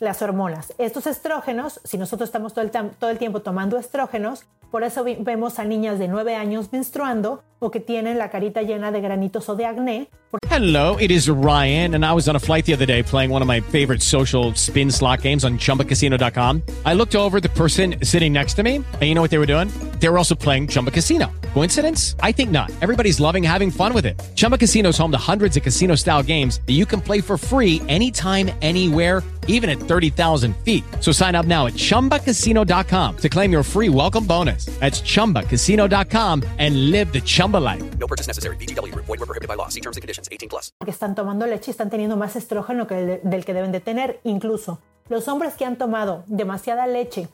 las 0.00 0.22
hormonas. 0.22 0.74
Estos 0.78 1.06
estrógenos, 1.06 1.80
si 1.84 1.98
nosotros 1.98 2.28
estamos 2.28 2.54
todo 2.54 2.64
el, 2.64 2.70
todo 2.70 3.10
el 3.10 3.18
tiempo 3.18 3.40
tomando 3.40 3.78
estrógenos, 3.78 4.44
por 4.70 4.84
eso 4.84 5.04
vemos 5.04 5.58
a 5.58 5.64
niñas 5.64 5.98
de 5.98 6.08
9 6.08 6.36
años 6.36 6.68
menstruando 6.72 7.42
o 7.58 7.70
que 7.70 7.80
tienen 7.80 8.18
la 8.18 8.30
carita 8.30 8.62
llena 8.62 8.90
de 8.90 9.00
granitos 9.00 9.48
o 9.48 9.56
de 9.56 9.66
acné. 9.66 10.08
Hello, 10.48 10.96
it 10.96 11.10
is 11.10 11.28
Ryan, 11.28 11.94
and 11.94 12.04
I 12.04 12.12
was 12.12 12.28
on 12.28 12.36
a 12.36 12.38
flight 12.38 12.64
the 12.64 12.72
other 12.72 12.86
day 12.86 13.02
playing 13.02 13.30
one 13.30 13.42
of 13.42 13.48
my 13.48 13.60
favorite 13.60 14.00
social 14.00 14.54
spin 14.54 14.90
slot 14.90 15.22
games 15.22 15.44
on 15.44 15.58
chumbacasino.com. 15.58 16.62
I 16.84 16.94
looked 16.94 17.16
over 17.16 17.40
the 17.40 17.48
person 17.50 17.96
sitting 18.04 18.32
next 18.32 18.54
to 18.54 18.62
me, 18.62 18.76
and 18.76 19.02
you 19.02 19.14
know 19.14 19.22
what 19.22 19.30
they 19.30 19.38
were 19.38 19.46
doing? 19.46 19.68
They 19.98 20.08
were 20.08 20.18
also 20.18 20.36
playing 20.36 20.68
Chumba 20.68 20.92
Casino. 20.92 21.32
Coincidence? 21.52 22.14
I 22.20 22.30
think 22.32 22.50
not. 22.50 22.70
Everybody's 22.80 23.18
loving 23.18 23.42
having 23.42 23.72
fun 23.72 23.92
with 23.92 24.06
it. 24.06 24.20
Chumba 24.36 24.56
Casino 24.56 24.90
is 24.90 24.98
home 24.98 25.10
to 25.10 25.18
hundreds 25.18 25.56
of 25.56 25.64
casino 25.64 25.96
style 25.96 26.22
games 26.22 26.60
that 26.66 26.74
you 26.74 26.86
can 26.86 27.00
play 27.00 27.20
for 27.20 27.36
free 27.36 27.82
anytime, 27.88 28.50
anywhere, 28.62 29.24
even 29.48 29.68
at 29.68 29.78
30,000 29.90 30.56
feet. 30.64 30.82
So 31.00 31.12
sign 31.12 31.34
up 31.34 31.46
now 31.46 31.66
at 31.66 31.74
chumbacasino.com 31.74 33.16
to 33.18 33.28
claim 33.28 33.52
your 33.52 33.62
free 33.62 33.88
welcome 33.88 34.24
bonus. 34.26 34.66
That's 34.80 35.02
chumbacasino.com 35.02 36.42
and 36.58 36.90
live 36.90 37.12
the 37.12 37.20
Chumba 37.20 37.58
life. 37.58 37.82
No 37.98 38.06
purchase 38.06 38.26
necessary. 38.26 38.56
DTW, 38.56 38.94
void, 38.94 39.20
were 39.20 39.26
prohibited 39.26 39.48
by 39.48 39.56
law. 39.56 39.68
See 39.68 39.80
terms 39.80 39.96
and 39.98 40.02
conditions 40.02 40.28
18 40.32 40.48
plus. 40.48 40.72
Que 40.84 40.92
están 40.92 41.14
tomando 41.14 41.46
leche 41.46 41.70
y 41.70 41.72
están 41.72 41.90
teniendo 41.90 42.16
más 42.16 42.36
estrógeno 42.36 42.86
que 42.86 43.20
del 43.22 43.44
que 43.44 43.52
deben 43.52 43.72
de 43.72 43.80
tener. 43.80 44.20
Incluso 44.24 44.78
los 45.08 45.26
hombres 45.28 45.54
que 45.54 45.64
han 45.64 45.76
tomado 45.76 46.24
demasiada 46.28 46.86
leche 46.86 47.28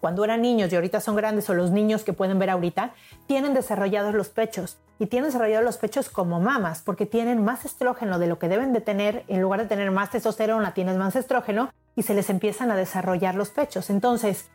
cuando 0.00 0.24
eran 0.24 0.42
niños 0.42 0.72
y 0.72 0.76
ahorita 0.76 1.00
son 1.00 1.16
grandes 1.16 1.48
o 1.50 1.54
los 1.54 1.70
niños 1.70 2.04
que 2.04 2.12
pueden 2.12 2.38
ver 2.38 2.50
ahorita, 2.50 2.92
tienen 3.26 3.54
desarrollados 3.54 4.14
los 4.14 4.28
pechos 4.28 4.78
y 4.98 5.06
tienen 5.06 5.28
desarrollados 5.28 5.64
los 5.64 5.76
pechos 5.76 6.08
como 6.08 6.40
mamas 6.40 6.82
porque 6.82 7.06
tienen 7.06 7.44
más 7.44 7.64
estrógeno 7.64 8.18
de 8.18 8.26
lo 8.26 8.38
que 8.38 8.48
deben 8.48 8.72
de 8.72 8.80
tener, 8.80 9.24
en 9.28 9.40
lugar 9.40 9.60
de 9.60 9.66
tener 9.66 9.90
más 9.90 10.10
testosterona, 10.10 10.74
tienes 10.74 10.96
más 10.96 11.16
estrógeno 11.16 11.70
y 11.94 12.02
se 12.02 12.14
les 12.14 12.30
empiezan 12.30 12.70
a 12.70 12.76
desarrollar 12.76 13.34
los 13.34 13.50
pechos. 13.50 13.90
Entonces, 13.90 14.48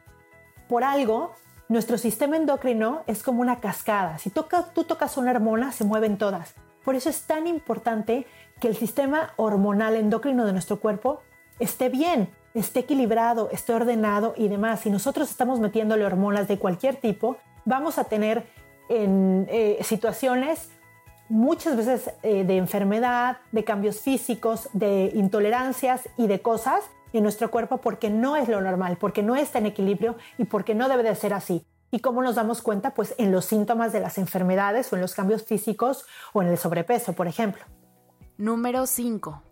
por 0.67 0.83
algo, 0.83 1.33
nuestro 1.69 1.97
sistema 1.97 2.37
endocrino 2.37 3.03
es 3.07 3.23
como 3.23 3.41
una 3.41 3.59
cascada. 3.59 4.17
Si 4.17 4.29
toca, 4.29 4.67
tú 4.73 4.83
tocas 4.83 5.17
una 5.17 5.31
hormona, 5.31 5.71
se 5.71 5.83
mueven 5.83 6.17
todas. 6.17 6.53
Por 6.83 6.95
eso 6.95 7.09
es 7.09 7.21
tan 7.23 7.47
importante 7.47 8.25
que 8.59 8.67
el 8.67 8.75
sistema 8.75 9.33
hormonal 9.37 9.95
endocrino 9.95 10.45
de 10.45 10.53
nuestro 10.53 10.79
cuerpo 10.79 11.21
esté 11.59 11.89
bien, 11.89 12.29
esté 12.53 12.81
equilibrado, 12.81 13.49
esté 13.51 13.73
ordenado 13.73 14.33
y 14.37 14.47
demás. 14.47 14.81
Si 14.81 14.89
nosotros 14.89 15.29
estamos 15.29 15.59
metiéndole 15.59 16.05
hormonas 16.05 16.47
de 16.47 16.57
cualquier 16.57 16.95
tipo, 16.95 17.37
vamos 17.65 17.97
a 17.97 18.05
tener 18.05 18.45
en 18.89 19.47
eh, 19.49 19.79
situaciones 19.83 20.69
muchas 21.29 21.77
veces 21.77 22.11
eh, 22.23 22.43
de 22.43 22.57
enfermedad, 22.57 23.37
de 23.51 23.63
cambios 23.63 24.01
físicos, 24.01 24.69
de 24.73 25.11
intolerancias 25.15 26.09
y 26.17 26.27
de 26.27 26.41
cosas 26.41 26.83
en 27.13 27.23
nuestro 27.23 27.51
cuerpo 27.51 27.77
porque 27.77 28.09
no 28.09 28.35
es 28.35 28.49
lo 28.49 28.61
normal, 28.61 28.97
porque 28.99 29.23
no 29.23 29.35
está 29.35 29.59
en 29.59 29.67
equilibrio 29.67 30.17
y 30.37 30.45
porque 30.45 30.75
no 30.75 30.89
debe 30.89 31.03
de 31.03 31.15
ser 31.15 31.33
así. 31.33 31.65
¿Y 31.89 31.99
cómo 31.99 32.21
nos 32.21 32.35
damos 32.35 32.61
cuenta? 32.61 32.93
Pues 32.93 33.15
en 33.17 33.31
los 33.31 33.45
síntomas 33.45 33.91
de 33.91 33.99
las 33.99 34.17
enfermedades 34.17 34.91
o 34.91 34.95
en 34.95 35.01
los 35.01 35.13
cambios 35.13 35.43
físicos 35.43 36.05
o 36.33 36.41
en 36.41 36.47
el 36.47 36.57
sobrepeso, 36.57 37.13
por 37.13 37.27
ejemplo. 37.27 37.63
Número 38.37 38.85
5. 38.85 39.50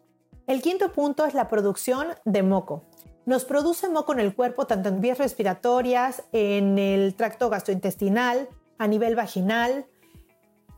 El 0.49 0.63
quinto 0.63 0.91
punto 0.91 1.27
es 1.27 1.35
la 1.35 1.47
producción 1.47 2.07
de 2.25 2.41
moco. 2.41 2.81
Nos 3.27 3.45
produce 3.45 3.87
moco 3.87 4.13
en 4.13 4.19
el 4.19 4.33
cuerpo 4.33 4.65
tanto 4.65 4.89
en 4.89 4.99
vías 4.99 5.19
respiratorias, 5.19 6.23
en 6.31 6.79
el 6.79 7.13
tracto 7.13 7.51
gastrointestinal, 7.51 8.49
a 8.79 8.87
nivel 8.87 9.15
vaginal. 9.15 9.85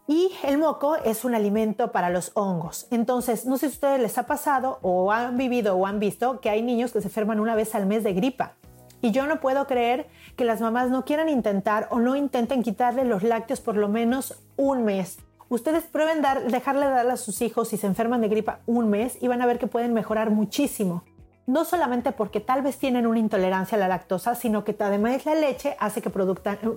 Y 0.09 0.33
el 0.43 0.57
moco 0.57 0.97
es 0.97 1.23
un 1.23 1.35
alimento 1.35 1.93
para 1.93 2.09
los 2.09 2.31
hongos. 2.33 2.87
Entonces, 2.91 3.45
no 3.45 3.57
sé 3.57 3.67
si 3.69 3.75
a 3.75 3.75
ustedes 3.75 4.01
les 4.01 4.17
ha 4.17 4.25
pasado 4.25 4.79
o 4.81 5.13
han 5.13 5.37
vivido 5.37 5.77
o 5.77 5.87
han 5.87 5.99
visto 5.99 6.41
que 6.41 6.49
hay 6.49 6.61
niños 6.61 6.91
que 6.91 6.99
se 6.99 7.07
enferman 7.07 7.39
una 7.39 7.55
vez 7.55 7.73
al 7.73 7.85
mes 7.85 8.03
de 8.03 8.11
gripa. 8.11 8.55
Y 9.01 9.11
yo 9.11 9.25
no 9.25 9.39
puedo 9.39 9.67
creer 9.67 10.07
que 10.35 10.43
las 10.43 10.59
mamás 10.59 10.89
no 10.89 11.05
quieran 11.05 11.29
intentar 11.29 11.87
o 11.91 11.99
no 11.99 12.17
intenten 12.17 12.61
quitarle 12.61 13.05
los 13.05 13.23
lácteos 13.23 13.61
por 13.61 13.77
lo 13.77 13.87
menos 13.87 14.35
un 14.57 14.83
mes. 14.83 15.19
Ustedes 15.51 15.83
prueben 15.83 16.21
dar, 16.21 16.49
dejarle 16.49 16.85
dar 16.85 17.09
a 17.09 17.17
sus 17.17 17.41
hijos 17.41 17.67
si 17.67 17.75
se 17.75 17.85
enferman 17.85 18.21
de 18.21 18.29
gripa 18.29 18.61
un 18.67 18.89
mes 18.89 19.17
y 19.19 19.27
van 19.27 19.41
a 19.41 19.45
ver 19.45 19.59
que 19.59 19.67
pueden 19.67 19.93
mejorar 19.93 20.29
muchísimo. 20.29 21.03
No 21.45 21.65
solamente 21.65 22.13
porque 22.13 22.39
tal 22.39 22.61
vez 22.61 22.77
tienen 22.77 23.05
una 23.05 23.19
intolerancia 23.19 23.75
a 23.75 23.79
la 23.79 23.89
lactosa, 23.89 24.35
sino 24.35 24.63
que 24.63 24.73
además 24.79 25.25
la 25.25 25.35
leche 25.35 25.75
hace 25.77 26.01
que, 26.01 26.09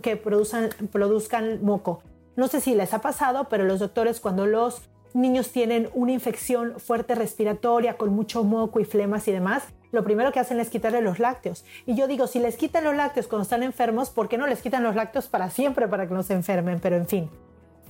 que 0.03 0.17
produzcan, 0.17 0.71
produzcan 0.91 1.65
moco. 1.65 2.03
No 2.35 2.49
sé 2.49 2.61
si 2.61 2.75
les 2.75 2.93
ha 2.95 3.01
pasado, 3.01 3.47
pero 3.49 3.63
los 3.63 3.79
doctores 3.79 4.19
cuando 4.19 4.45
los 4.45 4.83
niños 5.13 5.53
tienen 5.53 5.89
una 5.95 6.11
infección 6.11 6.81
fuerte 6.81 7.15
respiratoria 7.15 7.97
con 7.97 8.13
mucho 8.13 8.43
moco 8.43 8.81
y 8.81 8.85
flemas 8.85 9.29
y 9.29 9.31
demás, 9.31 9.63
lo 9.93 10.03
primero 10.03 10.33
que 10.33 10.41
hacen 10.41 10.59
es 10.59 10.69
quitarle 10.69 11.01
los 11.01 11.21
lácteos. 11.21 11.65
Y 11.87 11.95
yo 11.95 12.09
digo, 12.09 12.27
si 12.27 12.41
les 12.41 12.57
quitan 12.57 12.83
los 12.83 12.97
lácteos 12.97 13.29
cuando 13.29 13.45
están 13.45 13.63
enfermos, 13.63 14.11
¿por 14.11 14.29
qué 14.29 14.37
no 14.37 14.49
les 14.49 14.63
quitan 14.63 14.83
los 14.83 14.97
lácteos 14.97 15.29
para 15.29 15.49
siempre 15.51 15.87
para 15.87 16.09
que 16.09 16.15
no 16.15 16.25
se 16.25 16.35
enfermen? 16.35 16.81
Pero 16.81 16.97
en 16.97 17.07
fin, 17.07 17.31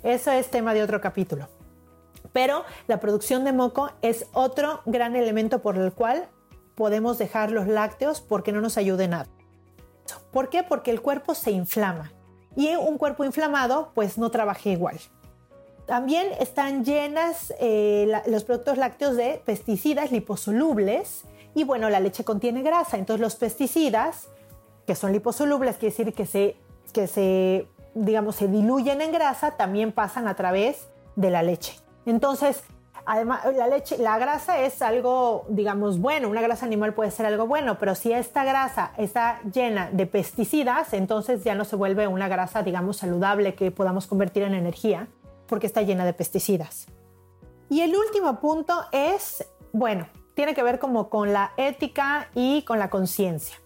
eso 0.04 0.30
es 0.30 0.50
tema 0.50 0.74
de 0.74 0.82
otro 0.82 1.00
capítulo. 1.00 1.48
Pero 2.32 2.64
la 2.86 3.00
producción 3.00 3.44
de 3.44 3.52
moco 3.52 3.90
es 4.02 4.26
otro 4.32 4.80
gran 4.86 5.16
elemento 5.16 5.60
por 5.60 5.76
el 5.76 5.92
cual 5.92 6.28
podemos 6.74 7.18
dejar 7.18 7.50
los 7.50 7.66
lácteos 7.66 8.20
porque 8.20 8.52
no 8.52 8.60
nos 8.60 8.76
ayude 8.76 9.08
nada. 9.08 9.28
¿Por 10.30 10.50
qué? 10.50 10.62
Porque 10.62 10.90
el 10.90 11.00
cuerpo 11.00 11.34
se 11.34 11.50
inflama 11.50 12.12
y 12.56 12.74
un 12.76 12.98
cuerpo 12.98 13.24
inflamado 13.24 13.92
pues 13.94 14.18
no 14.18 14.30
trabaja 14.30 14.68
igual. 14.68 14.98
También 15.86 16.28
están 16.40 16.84
llenas 16.84 17.52
eh, 17.60 18.10
los 18.26 18.44
productos 18.44 18.78
lácteos 18.78 19.16
de 19.16 19.42
pesticidas 19.44 20.12
liposolubles 20.12 21.24
y 21.54 21.64
bueno, 21.64 21.90
la 21.90 22.00
leche 22.00 22.24
contiene 22.24 22.62
grasa, 22.62 22.96
entonces 22.96 23.20
los 23.20 23.36
pesticidas 23.36 24.28
que 24.86 24.94
son 24.94 25.12
liposolubles, 25.12 25.76
quiere 25.76 25.94
decir 25.94 26.14
que 26.14 26.26
se, 26.26 26.56
que 26.92 27.06
se 27.06 27.68
digamos, 27.94 28.36
se 28.36 28.48
diluyen 28.48 29.00
en 29.00 29.12
grasa, 29.12 29.52
también 29.52 29.92
pasan 29.92 30.28
a 30.28 30.34
través 30.34 30.88
de 31.16 31.30
la 31.30 31.42
leche. 31.42 31.78
Entonces, 32.06 32.62
además, 33.06 33.40
la 33.54 33.66
leche, 33.68 33.98
la 33.98 34.18
grasa 34.18 34.60
es 34.60 34.82
algo, 34.82 35.46
digamos, 35.48 35.98
bueno, 36.00 36.28
una 36.28 36.42
grasa 36.42 36.66
animal 36.66 36.94
puede 36.94 37.10
ser 37.10 37.26
algo 37.26 37.46
bueno, 37.46 37.78
pero 37.78 37.94
si 37.94 38.12
esta 38.12 38.44
grasa 38.44 38.92
está 38.96 39.40
llena 39.52 39.90
de 39.92 40.06
pesticidas, 40.06 40.92
entonces 40.92 41.44
ya 41.44 41.54
no 41.54 41.64
se 41.64 41.76
vuelve 41.76 42.06
una 42.06 42.28
grasa, 42.28 42.62
digamos, 42.62 42.98
saludable 42.98 43.54
que 43.54 43.70
podamos 43.70 44.06
convertir 44.06 44.42
en 44.42 44.54
energía, 44.54 45.08
porque 45.46 45.66
está 45.66 45.82
llena 45.82 46.04
de 46.04 46.12
pesticidas. 46.12 46.86
Y 47.68 47.80
el 47.80 47.94
último 47.96 48.40
punto 48.40 48.74
es, 48.92 49.46
bueno, 49.72 50.06
tiene 50.34 50.54
que 50.54 50.62
ver 50.62 50.78
como 50.78 51.08
con 51.08 51.32
la 51.32 51.52
ética 51.56 52.28
y 52.34 52.62
con 52.62 52.78
la 52.78 52.90
conciencia. 52.90 53.56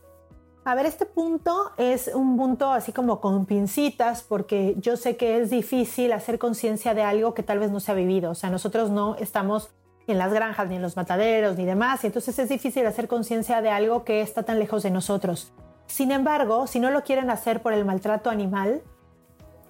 A 0.69 0.75
ver, 0.75 0.85
este 0.85 1.07
punto 1.07 1.71
es 1.79 2.11
un 2.15 2.37
punto 2.37 2.71
así 2.71 2.93
como 2.93 3.23
con 3.23 3.47
pincitas, 3.47 4.23
porque 4.23 4.75
yo 4.77 4.99
sé 4.99 5.17
que 5.17 5.41
es 5.41 5.49
difícil 5.49 6.13
hacer 6.13 6.39
conciencia 6.39 6.93
de 6.93 7.01
algo 7.01 7.33
que 7.33 7.43
tal 7.43 7.59
vez 7.59 7.71
no 7.71 7.81
se 7.81 7.91
ha 7.91 7.95
vivido. 7.95 8.33
O 8.33 8.35
sea, 8.35 8.51
nosotros 8.51 8.91
no 8.91 9.15
estamos 9.15 9.71
en 10.07 10.19
las 10.19 10.31
granjas, 10.31 10.69
ni 10.69 10.77
en 10.77 10.83
los 10.83 10.95
mataderos, 10.95 11.57
ni 11.57 11.65
demás, 11.65 12.05
y 12.05 12.09
entonces 12.09 12.39
es 12.39 12.51
difícil 12.51 12.85
hacer 12.85 13.09
conciencia 13.09 13.63
de 13.63 13.71
algo 13.71 14.05
que 14.05 14.21
está 14.21 14.43
tan 14.43 14.59
lejos 14.59 14.83
de 14.83 14.91
nosotros. 14.91 15.55
Sin 15.87 16.13
embargo, 16.13 16.67
si 16.67 16.81
no 16.81 16.91
lo 16.91 17.03
quieren 17.03 17.31
hacer 17.31 17.63
por 17.63 17.73
el 17.73 17.87
maltrato 17.87 18.29
animal, 18.29 18.83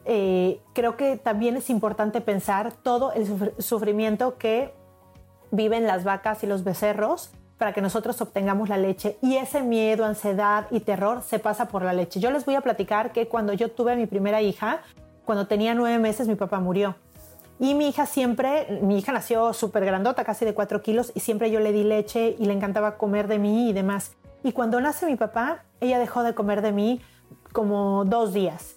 eh, 0.04 0.60
creo 0.72 0.96
que 0.96 1.16
también 1.16 1.56
es 1.56 1.70
importante 1.70 2.20
pensar 2.20 2.72
todo 2.72 3.12
el 3.12 3.54
sufrimiento 3.58 4.36
que 4.36 4.74
viven 5.52 5.86
las 5.86 6.02
vacas 6.02 6.42
y 6.42 6.48
los 6.48 6.64
becerros 6.64 7.30
para 7.58 7.72
que 7.72 7.82
nosotros 7.82 8.20
obtengamos 8.20 8.68
la 8.68 8.76
leche 8.76 9.18
y 9.20 9.36
ese 9.36 9.62
miedo, 9.62 10.04
ansiedad 10.04 10.66
y 10.70 10.80
terror 10.80 11.22
se 11.22 11.38
pasa 11.38 11.66
por 11.68 11.82
la 11.82 11.92
leche. 11.92 12.20
Yo 12.20 12.30
les 12.30 12.44
voy 12.44 12.54
a 12.54 12.60
platicar 12.60 13.12
que 13.12 13.28
cuando 13.28 13.52
yo 13.52 13.70
tuve 13.70 13.96
mi 13.96 14.06
primera 14.06 14.40
hija, 14.40 14.80
cuando 15.24 15.46
tenía 15.46 15.74
nueve 15.74 15.98
meses 15.98 16.28
mi 16.28 16.36
papá 16.36 16.60
murió. 16.60 16.94
Y 17.60 17.74
mi 17.74 17.88
hija 17.88 18.06
siempre, 18.06 18.78
mi 18.82 18.98
hija 18.98 19.10
nació 19.10 19.52
súper 19.52 19.84
grandota, 19.84 20.22
casi 20.22 20.44
de 20.44 20.54
cuatro 20.54 20.80
kilos, 20.80 21.10
y 21.16 21.20
siempre 21.20 21.50
yo 21.50 21.58
le 21.58 21.72
di 21.72 21.82
leche 21.82 22.36
y 22.38 22.44
le 22.44 22.52
encantaba 22.52 22.96
comer 22.96 23.26
de 23.26 23.40
mí 23.40 23.68
y 23.68 23.72
demás. 23.72 24.12
Y 24.44 24.52
cuando 24.52 24.80
nace 24.80 25.06
mi 25.06 25.16
papá, 25.16 25.64
ella 25.80 25.98
dejó 25.98 26.22
de 26.22 26.34
comer 26.34 26.62
de 26.62 26.70
mí 26.70 27.00
como 27.52 28.04
dos 28.04 28.32
días. 28.32 28.76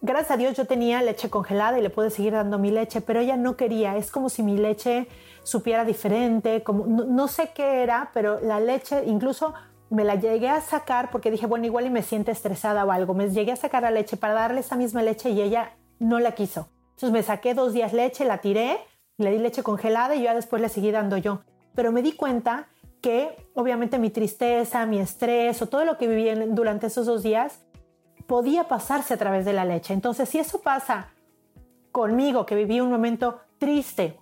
Gracias 0.00 0.30
a 0.30 0.36
Dios 0.38 0.56
yo 0.56 0.64
tenía 0.64 1.02
leche 1.02 1.28
congelada 1.28 1.78
y 1.78 1.82
le 1.82 1.90
pude 1.90 2.10
seguir 2.10 2.32
dando 2.32 2.58
mi 2.58 2.70
leche, 2.70 3.02
pero 3.02 3.20
ella 3.20 3.36
no 3.36 3.56
quería. 3.56 3.96
Es 3.96 4.10
como 4.10 4.30
si 4.30 4.42
mi 4.42 4.56
leche 4.56 5.08
supiera 5.48 5.86
diferente, 5.86 6.62
como 6.62 6.84
no, 6.86 7.26
sé 7.26 7.52
qué 7.54 7.82
era, 7.82 8.10
pero 8.12 8.38
la 8.40 8.60
leche 8.60 9.04
incluso 9.06 9.54
me 9.88 10.04
la 10.04 10.14
llegué 10.14 10.50
a 10.50 10.60
sacar 10.60 11.10
porque 11.10 11.30
dije, 11.30 11.46
bueno, 11.46 11.64
igual 11.64 11.86
y 11.86 11.90
me 11.90 12.02
siente 12.02 12.30
estresada 12.32 12.84
o 12.84 12.92
algo. 12.92 13.14
Me 13.14 13.30
llegué 13.30 13.52
a 13.52 13.56
sacar 13.56 13.82
la 13.82 13.90
leche 13.90 14.18
para 14.18 14.34
darle 14.34 14.60
esa 14.60 14.76
misma 14.76 15.02
leche 15.02 15.30
y 15.30 15.40
ella 15.40 15.72
no 15.98 16.20
la 16.20 16.32
quiso. 16.32 16.68
Entonces 16.90 17.12
me 17.12 17.22
saqué 17.22 17.54
dos 17.54 17.72
días 17.72 17.94
leche, 17.94 18.26
la 18.26 18.38
tiré, 18.38 18.78
le 19.16 19.30
di 19.30 19.38
leche 19.38 19.62
congelada 19.62 20.14
y 20.16 20.22
ya 20.22 20.34
después 20.34 20.60
le 20.60 20.68
seguí 20.68 20.90
dando 20.90 21.16
yo. 21.16 21.40
Pero 21.74 21.92
me 21.92 22.02
di 22.02 22.12
cuenta 22.12 22.68
que 23.00 23.34
obviamente 23.54 23.98
mi 23.98 24.10
tristeza, 24.10 24.84
mi 24.84 24.98
estrés 24.98 25.62
o 25.62 25.66
todo 25.66 25.86
lo 25.86 25.96
que 25.96 26.08
viví 26.08 26.28
durante 26.48 26.88
esos 26.88 27.06
dos 27.06 27.22
días 27.22 27.64
podía 28.26 28.68
pasarse 28.68 29.14
a 29.14 29.16
través 29.16 29.46
de 29.46 29.54
la 29.54 29.64
leche. 29.64 29.94
Entonces, 29.94 30.28
si 30.28 30.38
eso 30.38 30.60
pasa 30.60 31.08
conmigo, 31.90 32.44
que 32.44 32.54
viví 32.54 32.80
un 32.80 32.90
momento 32.90 33.40
triste, 33.58 34.18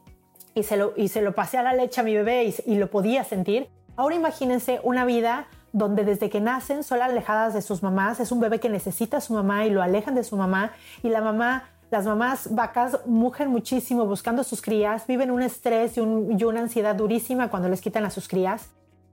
y 0.56 0.62
se 0.62 0.78
lo, 0.78 0.94
y 0.96 1.08
se 1.08 1.20
lo 1.20 1.34
pasé 1.34 1.58
a 1.58 1.62
la 1.62 1.74
leche 1.74 2.00
a 2.00 2.04
mi 2.04 2.14
bebé 2.14 2.54
y, 2.66 2.74
lo 2.76 2.90
podía 2.90 3.24
sentir. 3.24 3.68
Ahora 3.94 4.14
imagínense 4.14 4.80
una 4.82 5.04
vida 5.04 5.48
donde 5.72 6.02
desde 6.02 6.30
que 6.30 6.40
nacen 6.40 6.82
son 6.82 7.02
alejadas 7.02 7.52
de 7.52 7.60
sus 7.60 7.82
mamás, 7.82 8.20
es 8.20 8.32
un 8.32 8.40
bebé 8.40 8.58
que 8.58 8.70
necesita 8.70 9.18
a 9.18 9.20
su 9.20 9.34
mamá 9.34 9.66
y 9.66 9.70
lo 9.70 9.82
alejan 9.82 10.14
de 10.14 10.24
su 10.24 10.34
mamá 10.34 10.72
y 11.02 11.10
la 11.10 11.20
mamá, 11.20 11.68
las 11.90 12.06
mamás 12.06 12.54
vacas 12.54 13.00
mugen 13.04 13.50
muchísimo 13.50 14.06
buscando 14.06 14.40
a 14.40 14.44
sus 14.44 14.62
crías, 14.62 15.06
viven 15.06 15.30
un 15.30 15.42
estrés 15.42 15.98
y, 15.98 16.00
una 16.00 16.60
ansiedad 16.60 16.94
durísima 16.94 17.50
cuando 17.50 17.68
les 17.68 17.82
quitan 17.82 18.06
a 18.06 18.10
sus 18.10 18.26
crías. 18.26 18.70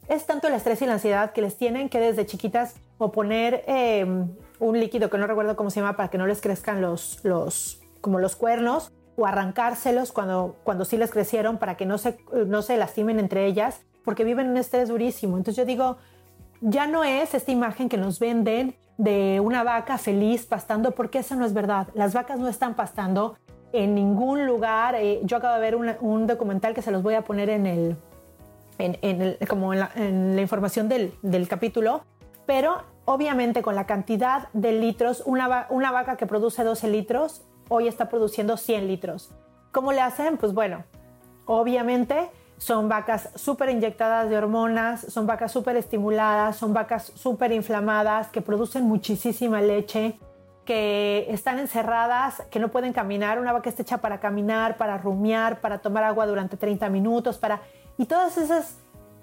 Es 0.08 0.26
tanto 0.26 0.48
el 0.48 0.54
estrés 0.54 0.82
y 0.82 0.86
la 0.86 0.94
ansiedad 0.94 1.34
que 1.34 1.42
les 1.42 1.58
tienen 1.58 1.90
que 1.90 2.00
desde 2.00 2.26
chiquitas 2.26 2.76
o 2.98 3.12
poner 3.12 3.66
em, 3.68 4.30
un 4.60 4.80
líquido 4.80 5.10
que 5.10 5.18
no 5.18 5.28
recuerdo 5.28 5.58
cómo 5.58 5.70
se 5.70 5.82
llama 5.82 5.98
para 5.98 6.10
que 6.10 6.18
no 6.18 6.26
les 6.26 6.40
crezcan 6.40 6.80
los, 6.82 7.20
los, 7.24 7.82
como 8.00 8.20
los 8.20 8.38
cuernos 8.38 8.94
o 9.16 9.26
arrancárselos 9.26 10.12
cuando, 10.12 10.56
cuando 10.64 10.86
sí 10.86 10.98
les 10.98 11.12
crecieron 11.12 11.58
para 11.58 11.76
que 11.78 11.86
no 11.86 11.98
se, 11.98 12.18
no 12.48 12.62
se 12.62 12.78
lastimen 12.78 13.20
entre 13.20 13.46
ellas, 13.46 13.82
porque 14.04 14.24
viven 14.24 14.50
un 14.50 14.58
estrés 14.58 14.90
durísimo. 14.90 15.38
Entonces 15.38 15.56
yo 15.56 15.66
digo, 15.66 15.98
ya 16.62 16.88
no 16.88 17.04
es 17.04 17.34
esta 17.34 17.52
imagen 17.52 17.90
que 17.90 17.98
nos 17.98 18.20
venden 18.20 18.76
de 18.98 19.40
una 19.40 19.64
vaca 19.64 19.98
feliz 19.98 20.46
pastando, 20.46 20.92
porque 20.92 21.20
eso 21.20 21.36
no 21.36 21.46
es 21.46 21.54
verdad. 21.54 21.88
Las 21.94 22.14
vacas 22.14 22.40
no 22.40 22.48
están 22.48 22.76
pastando 22.76 23.38
en 23.72 23.96
ningún 23.96 24.46
lugar. 24.46 24.96
Eh, 24.96 25.22
yo 25.24 25.38
acabo 25.38 25.56
de 25.56 25.62
ver 25.62 25.76
un 25.76 26.28
documental 26.28 26.74
que 26.74 26.82
se 26.82 26.92
los 26.92 27.04
voy 27.04 27.16
a 27.16 27.24
poner 27.24 27.50
en 27.50 27.66
el, 27.66 27.98
en, 28.78 29.38
como 29.48 29.74
en 29.74 29.80
la, 29.80 29.92
en 29.96 30.36
la 30.36 30.42
información 30.42 30.90
del, 30.90 31.14
del 31.22 31.48
capítulo, 31.48 32.04
pero 32.46 32.94
Obviamente 33.06 33.62
con 33.62 33.76
la 33.76 33.86
cantidad 33.86 34.48
de 34.54 34.72
litros, 34.72 35.24
una, 35.26 35.68
una 35.70 35.92
vaca 35.92 36.16
que 36.16 36.26
produce 36.26 36.64
12 36.64 36.88
litros, 36.88 37.42
hoy 37.70 37.88
está 37.88 38.10
produciendo 38.10 38.58
100 38.58 38.88
litros. 38.88 39.32
¿Cómo 39.72 39.92
le 39.92 40.02
hacen? 40.02 40.38
Pues 40.38 40.54
bueno, 40.54 40.84
obviamente 41.46 42.30
son 42.58 42.88
vacas 42.88 43.30
súper 43.36 43.70
inyectadas 43.70 44.30
de 44.30 44.38
hormonas, 44.38 45.02
son 45.02 45.28
vacas 45.28 45.52
súper 45.52 45.76
estimuladas, 45.76 46.56
son 46.56 46.74
vacas 46.74 47.12
súper 47.16 47.52
inflamadas 47.52 48.28
que 48.30 48.42
producen 48.42 48.86
muchísima 48.86 49.62
leche, 49.62 50.18
que 50.66 51.26
están 51.30 51.60
encerradas, 51.60 52.44
que 52.50 52.60
no 52.60 52.70
pueden 52.70 52.94
caminar. 52.94 53.40
Una 53.40 53.52
vaca 53.52 53.70
está 53.70 53.82
hecha 53.82 53.98
para 53.98 54.20
caminar, 54.20 54.78
para 54.78 54.98
rumiar, 54.98 55.60
para 55.60 55.80
tomar 55.80 56.04
agua 56.04 56.26
durante 56.26 56.56
30 56.58 56.90
minutos, 56.90 57.38
para... 57.38 57.62
Y 57.98 58.06
todas 58.06 58.38
esas 58.38 58.78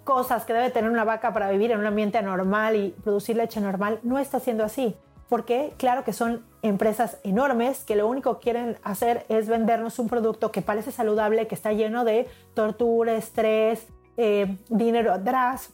cosas 0.05 0.45
que 0.45 0.53
debe 0.53 0.71
tener 0.71 0.91
una 0.91 1.05
vaca 1.05 1.33
para 1.33 1.51
vivir 1.51 1.71
en 1.71 1.79
un 1.79 1.87
ambiente 1.87 2.19
anormal 2.19 2.77
y 2.77 2.91
producir 3.03 3.37
leche 3.37 3.61
normal, 3.61 4.01
no 4.03 4.19
está 4.19 4.39
siendo 4.41 4.65
así. 4.65 4.97
Porque 5.29 5.73
claro 5.79 6.05
que 6.05 6.13
son 6.13 6.45
empresas 6.63 7.19
enormes 7.25 7.85
que 7.85 7.97
lo 7.97 8.07
único 8.07 8.39
que 8.39 8.45
quieren 8.45 8.79
hacer 8.83 9.25
es 9.29 9.49
vendernos 9.49 9.99
un 9.99 10.09
producto 10.09 10.53
que 10.53 10.63
parece 10.63 10.93
saludable, 10.93 11.47
que 11.47 11.55
está 11.55 11.73
lleno 11.73 12.05
de 12.05 12.29
tortura, 12.55 13.15
estrés, 13.15 13.87
eh, 14.17 14.59
dinero 14.69 15.13
atrás, 15.13 15.71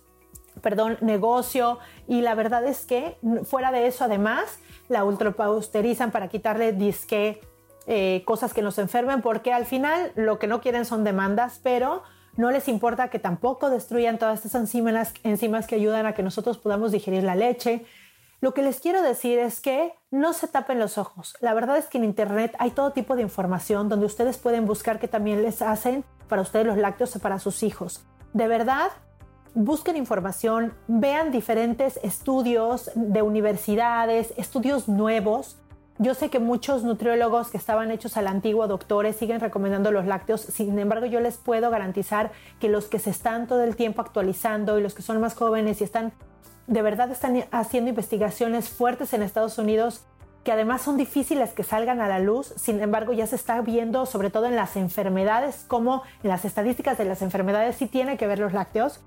perdón, 0.60 0.98
negocio. 1.00 1.78
Y 2.06 2.22
la 2.22 2.34
verdad 2.34 2.64
es 2.66 2.86
que 2.86 3.16
fuera 3.44 3.72
de 3.72 3.86
eso, 3.86 4.04
además, 4.04 4.58
la 4.88 5.04
ultrapausterizan 5.04 6.10
para 6.10 6.28
quitarle 6.28 6.72
disque 6.72 7.40
eh, 7.86 8.22
cosas 8.24 8.52
que 8.52 8.62
nos 8.62 8.78
enfermen, 8.78 9.22
porque 9.22 9.52
al 9.52 9.64
final 9.64 10.12
lo 10.16 10.38
que 10.38 10.46
no 10.46 10.60
quieren 10.60 10.84
son 10.84 11.04
demandas, 11.04 11.60
pero 11.62 12.02
no 12.36 12.50
les 12.50 12.68
importa 12.68 13.08
que 13.08 13.18
tampoco 13.18 13.70
destruyan 13.70 14.18
todas 14.18 14.44
estas 14.44 14.60
enzimas, 14.60 15.14
enzimas 15.22 15.66
que 15.66 15.76
ayudan 15.76 16.04
a 16.06 16.12
que 16.12 16.22
nosotros 16.22 16.58
podamos 16.58 16.92
digerir 16.92 17.22
la 17.22 17.34
leche. 17.34 17.86
Lo 18.40 18.52
que 18.52 18.62
les 18.62 18.80
quiero 18.80 19.02
decir 19.02 19.38
es 19.38 19.60
que 19.60 19.94
no 20.10 20.34
se 20.34 20.46
tapen 20.46 20.78
los 20.78 20.98
ojos. 20.98 21.36
La 21.40 21.54
verdad 21.54 21.78
es 21.78 21.86
que 21.86 21.98
en 21.98 22.04
Internet 22.04 22.54
hay 22.58 22.70
todo 22.70 22.92
tipo 22.92 23.16
de 23.16 23.22
información 23.22 23.88
donde 23.88 24.06
ustedes 24.06 24.36
pueden 24.36 24.66
buscar 24.66 24.98
que 24.98 25.08
también 25.08 25.42
les 25.42 25.62
hacen 25.62 26.04
para 26.28 26.42
ustedes 26.42 26.66
los 26.66 26.76
lácteos 26.76 27.16
o 27.16 27.18
para 27.18 27.38
sus 27.38 27.62
hijos. 27.62 28.04
De 28.34 28.46
verdad, 28.46 28.90
busquen 29.54 29.96
información, 29.96 30.74
vean 30.86 31.32
diferentes 31.32 31.98
estudios 32.02 32.90
de 32.94 33.22
universidades, 33.22 34.34
estudios 34.36 34.86
nuevos. 34.86 35.56
Yo 35.98 36.12
sé 36.12 36.28
que 36.28 36.38
muchos 36.38 36.84
nutriólogos 36.84 37.48
que 37.50 37.56
estaban 37.56 37.90
hechos 37.90 38.18
al 38.18 38.26
antiguo 38.26 38.68
doctores 38.68 39.16
siguen 39.16 39.40
recomendando 39.40 39.90
los 39.92 40.04
lácteos, 40.04 40.42
sin 40.42 40.78
embargo 40.78 41.06
yo 41.06 41.20
les 41.20 41.38
puedo 41.38 41.70
garantizar 41.70 42.32
que 42.60 42.68
los 42.68 42.84
que 42.84 42.98
se 42.98 43.08
están 43.08 43.46
todo 43.46 43.64
el 43.64 43.76
tiempo 43.76 44.02
actualizando 44.02 44.78
y 44.78 44.82
los 44.82 44.92
que 44.92 45.00
son 45.00 45.22
más 45.22 45.34
jóvenes 45.34 45.80
y 45.80 45.84
están 45.84 46.12
de 46.66 46.82
verdad 46.82 47.10
están 47.10 47.44
haciendo 47.50 47.90
investigaciones 47.90 48.68
fuertes 48.68 49.12
en 49.12 49.22
Estados 49.22 49.58
Unidos 49.58 50.04
que 50.44 50.52
además 50.52 50.82
son 50.82 50.96
difíciles 50.96 51.50
que 51.50 51.64
salgan 51.64 52.00
a 52.00 52.06
la 52.06 52.20
luz, 52.20 52.54
sin 52.56 52.80
embargo 52.80 53.12
ya 53.12 53.26
se 53.26 53.34
está 53.34 53.60
viendo 53.62 54.06
sobre 54.06 54.30
todo 54.30 54.46
en 54.46 54.54
las 54.54 54.76
enfermedades, 54.76 55.64
como 55.66 56.02
en 56.22 56.28
las 56.30 56.44
estadísticas 56.44 56.98
de 56.98 57.04
las 57.04 57.20
enfermedades 57.22 57.76
sí 57.76 57.86
tiene 57.86 58.16
que 58.16 58.26
ver 58.28 58.38
los 58.38 58.52
lácteos 58.52 59.00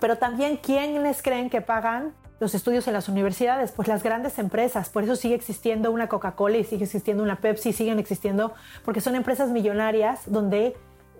pero 0.00 0.16
también, 0.16 0.56
¿quiénes 0.56 1.22
creen 1.22 1.50
que 1.50 1.60
pagan 1.60 2.14
los 2.40 2.54
estudios 2.54 2.88
en 2.88 2.94
las 2.94 3.08
universidades? 3.08 3.70
Pues 3.70 3.86
las 3.86 4.02
grandes 4.02 4.38
empresas. 4.38 4.88
Por 4.88 5.04
eso 5.04 5.14
sigue 5.14 5.34
existiendo 5.34 5.90
una 5.92 6.08
Coca-Cola 6.08 6.56
y 6.56 6.64
sigue 6.64 6.84
existiendo 6.84 7.22
una 7.22 7.36
Pepsi, 7.36 7.72
siguen 7.72 7.98
existiendo, 7.98 8.54
porque 8.84 9.02
son 9.02 9.14
empresas 9.14 9.50
millonarias 9.50 10.22
donde 10.26 10.74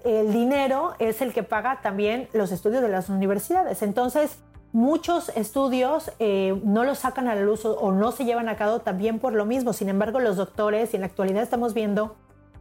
el 0.05 0.33
dinero 0.33 0.95
es 0.99 1.21
el 1.21 1.35
que 1.35 1.43
paga 1.43 1.81
también 1.83 2.29
los 2.33 2.53
estudios 2.53 2.81
de 2.81 2.89
las 2.89 3.11
universidades. 3.11 3.83
Entonces, 3.83 4.39
muchos 4.73 5.31
estudios 5.31 6.13
eh, 6.19 6.61
no 6.65 6.85
los 6.85 6.99
sacan 6.99 7.29
a 7.29 7.35
la 7.35 7.43
luz 7.43 7.65
o 7.65 7.93
no 7.93 8.13
se 8.13 8.25
llevan 8.25 8.49
a 8.49 8.57
cabo 8.57 8.81
también 8.81 9.19
por 9.19 9.33
lo 9.33 9.45
mismo. 9.47 9.73
Sin 9.73 9.89
embargo, 9.89 10.21
los 10.21 10.37
doctores, 10.37 10.93
y 10.93 10.97
en 10.97 11.03
la 11.03 11.07
actualidad 11.07 11.43
estamos 11.43 11.75
viendo 11.75 12.17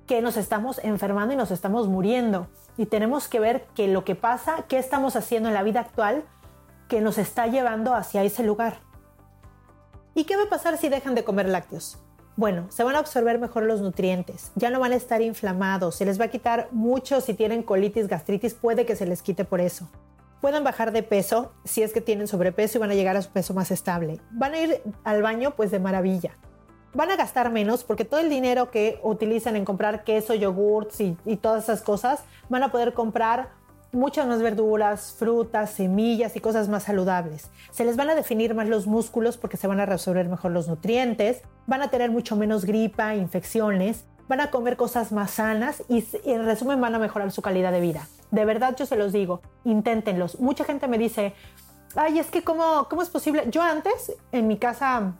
que 0.08 0.22
nos 0.22 0.38
estamos 0.38 0.80
enfermando 0.84 1.34
y 1.34 1.38
nos 1.38 1.52
estamos 1.52 1.88
muriendo. 1.88 2.48
Y 2.78 2.88
tenemos 2.88 3.28
que 3.28 3.40
ver 3.40 3.68
que 3.76 3.88
lo 3.88 4.04
que 4.04 4.16
pasa, 4.16 4.66
qué 4.68 4.78
estamos 4.78 5.16
haciendo 5.16 5.50
en 5.50 5.56
la 5.56 5.64
vida 5.64 5.82
actual 5.82 6.24
que 6.88 7.02
nos 7.02 7.18
está 7.18 7.46
llevando 7.46 7.94
hacia 7.94 8.24
ese 8.24 8.44
lugar. 8.44 8.80
¿Y 10.16 10.24
qué 10.24 10.36
va 10.36 10.44
a 10.44 10.50
pasar 10.50 10.78
si 10.78 10.90
dejan 10.90 11.14
de 11.14 11.24
comer 11.24 11.48
lácteos? 11.48 12.00
Bueno, 12.36 12.66
se 12.70 12.84
van 12.84 12.96
a 12.96 13.00
absorber 13.00 13.38
mejor 13.38 13.64
los 13.64 13.82
nutrientes, 13.82 14.52
ya 14.56 14.70
no 14.70 14.80
van 14.80 14.94
a 14.94 14.96
estar 14.96 15.22
inflamados, 15.22 15.96
se 15.96 16.06
les 16.06 16.20
va 16.20 16.26
a 16.26 16.30
quitar 16.30 16.70
mucho 16.72 17.20
si 17.20 17.34
tienen 17.34 17.64
colitis, 17.64 18.08
gastritis, 18.08 18.54
puede 18.54 18.86
que 18.86 18.96
se 18.96 19.06
les 19.06 19.22
quite 19.22 19.44
por 19.44 19.60
eso. 19.60 19.90
Pueden 20.42 20.64
bajar 20.64 20.92
de 20.92 21.04
peso 21.04 21.54
si 21.66 21.84
es 21.84 21.94
que 21.94 22.02
tienen 22.02 22.28
sobrepeso 22.28 22.78
y 22.78 22.82
van 22.82 22.92
a 22.92 22.96
llegar 22.96 23.18
a 23.18 23.22
su 23.22 23.30
peso 23.30 23.54
más 23.54 23.72
estable. 23.72 24.20
Van 24.32 24.54
a 24.54 24.60
ir 24.60 24.82
al 25.04 25.22
baño 25.22 25.56
pues 25.56 25.72
de 25.72 25.80
maravilla 25.80 26.38
van 26.94 27.12
a 27.12 27.16
gastar 27.16 27.52
menos 27.52 27.84
porque 27.84 28.06
todo 28.06 28.20
el 28.20 28.30
dinero 28.30 28.72
que 28.72 29.00
utilizan 29.04 29.56
en 29.56 29.66
comprar 29.66 30.04
queso, 30.04 30.34
yogurts 30.34 31.02
y, 31.02 31.16
todas 31.38 31.64
esas 31.64 31.82
cosas, 31.82 32.24
van 32.50 32.64
a 32.64 32.72
poder 32.72 32.94
comprar 32.94 33.50
muchas 33.92 34.28
más 34.28 34.42
verduras, 34.42 35.16
frutas, 35.18 35.72
semillas 35.72 36.36
y 36.36 36.40
cosas 36.40 36.70
más 36.70 36.84
saludables. 36.84 37.50
Se 37.72 37.86
les 37.86 37.96
van 37.96 38.10
a 38.10 38.16
definir 38.16 38.54
más 38.54 38.68
los 38.68 38.88
músculos 38.88 39.38
porque 39.38 39.58
se 39.58 39.68
van 39.68 39.80
a 39.80 39.86
resolver 39.86 40.28
mejor 40.30 40.52
los 40.52 40.68
nutrientes, 40.68 41.42
van 41.66 41.82
a 41.82 41.90
tener 41.90 42.12
mucho 42.12 42.36
menos 42.36 42.66
gripa, 42.66 43.16
infecciones, 43.16 44.06
van 44.30 44.40
a 44.42 44.52
comer 44.52 44.78
cosas 44.78 45.12
más 45.12 45.32
sanas 45.32 45.84
y 45.90 46.06
en 46.24 46.46
resumen 46.46 46.80
van 46.80 46.96
a 46.96 47.00
mejorar 47.00 47.32
su 47.32 47.42
calidad 47.42 47.72
de 47.74 47.82
vida. 47.82 48.08
De 48.32 48.46
verdad 48.46 48.76
yo 48.78 48.86
se 48.86 48.96
los 48.96 49.12
digo, 49.12 49.42
inténtenlos. 49.66 50.40
Mucha 50.40 50.64
gente 50.64 50.88
me 50.88 51.00
dice, 51.00 51.34
ay, 51.96 52.20
es 52.20 52.28
que 52.28 52.44
cómo, 52.44 52.88
cómo 52.90 53.02
es 53.02 53.10
posible. 53.10 53.46
Yo 53.50 53.64
antes 53.64 54.16
en 54.32 54.48
mi 54.48 54.58
casa 54.58 55.14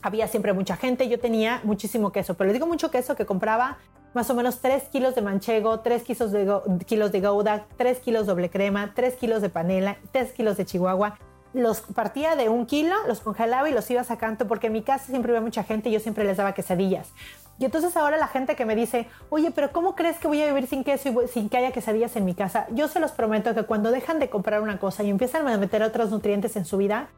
había 0.00 0.26
siempre 0.26 0.54
mucha 0.54 0.76
gente, 0.76 1.08
yo 1.08 1.20
tenía 1.20 1.60
muchísimo 1.64 2.12
queso, 2.12 2.34
pero 2.34 2.48
le 2.48 2.54
digo 2.54 2.66
mucho 2.66 2.90
queso 2.90 3.14
que 3.14 3.26
compraba 3.26 3.76
más 4.14 4.30
o 4.30 4.34
menos 4.34 4.60
3 4.60 4.84
kilos 4.84 5.14
de 5.14 5.20
manchego, 5.20 5.80
3 5.80 6.02
kilos 6.02 6.32
de, 6.32 6.60
kilos 6.86 7.12
de 7.12 7.20
gouda, 7.20 7.66
3 7.76 7.98
kilos 7.98 8.26
doble 8.26 8.48
crema, 8.48 8.94
3 8.94 9.16
kilos 9.16 9.42
de 9.42 9.50
panela, 9.50 9.98
3 10.12 10.32
kilos 10.32 10.56
de 10.56 10.64
chihuahua. 10.64 11.18
Los 11.52 11.82
partía 11.82 12.36
de 12.36 12.48
un 12.48 12.64
kilo, 12.64 12.94
los 13.06 13.20
congelaba 13.20 13.68
y 13.68 13.72
los 13.72 13.90
iba 13.90 14.02
sacando 14.04 14.46
porque 14.46 14.68
en 14.68 14.72
mi 14.72 14.82
casa 14.82 15.04
siempre 15.06 15.32
había 15.32 15.42
mucha 15.42 15.62
gente 15.62 15.90
y 15.90 15.92
yo 15.92 16.00
siempre 16.00 16.24
les 16.24 16.38
daba 16.38 16.54
quesadillas. 16.54 17.12
Y 17.58 17.64
entonces 17.64 17.96
ahora 17.96 18.16
la 18.18 18.28
gente 18.28 18.54
que 18.54 18.66
me 18.66 18.76
dice, 18.76 19.08
oye, 19.30 19.50
pero 19.50 19.72
¿cómo 19.72 19.94
crees 19.94 20.18
que 20.18 20.28
voy 20.28 20.42
a 20.42 20.46
vivir 20.46 20.66
sin 20.66 20.84
queso 20.84 21.08
y 21.08 21.28
sin 21.28 21.48
que 21.48 21.56
haya 21.56 21.72
quesadillas 21.72 22.14
en 22.16 22.24
mi 22.24 22.34
casa? 22.34 22.66
Yo 22.70 22.88
se 22.88 23.00
los 23.00 23.12
prometo 23.12 23.54
que 23.54 23.62
cuando 23.62 23.90
dejan 23.90 24.18
de 24.18 24.28
comprar 24.28 24.60
una 24.60 24.78
cosa 24.78 25.02
y 25.02 25.10
empiezan 25.10 25.48
a 25.48 25.56
meter 25.56 25.82
otros 25.82 26.10
nutrientes 26.10 26.56
en 26.56 26.64
su 26.66 26.76
vida, 26.76 27.08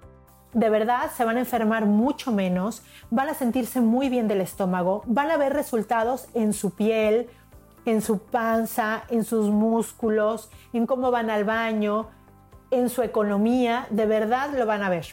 de 0.53 0.71
verdad 0.71 1.11
se 1.15 1.25
van 1.25 1.37
a 1.37 1.41
enfermar 1.41 1.87
mucho 1.87 2.33
menos, 2.33 2.83
van 3.11 3.29
a 3.29 3.35
sentirse 3.35 3.81
muy 3.81 4.09
bien 4.09 4.29
del 4.29 4.41
estómago, 4.41 5.03
van 5.07 5.31
a 5.31 5.37
ver 5.37 5.53
resultados 5.53 6.29
en 6.35 6.53
su 6.53 6.71
piel, 6.71 7.29
en 7.85 8.01
su 8.01 8.19
panza, 8.19 9.03
en 9.09 9.25
sus 9.25 9.49
músculos, 9.51 10.51
en 10.73 10.87
cómo 10.87 11.11
van 11.11 11.31
al 11.31 11.45
baño, 11.45 12.09
en 12.71 12.89
su 12.89 13.03
economía, 13.03 13.87
de 13.91 14.07
verdad 14.07 14.51
lo 14.57 14.67
van 14.67 14.83
a 14.83 14.91
ver. 14.91 15.07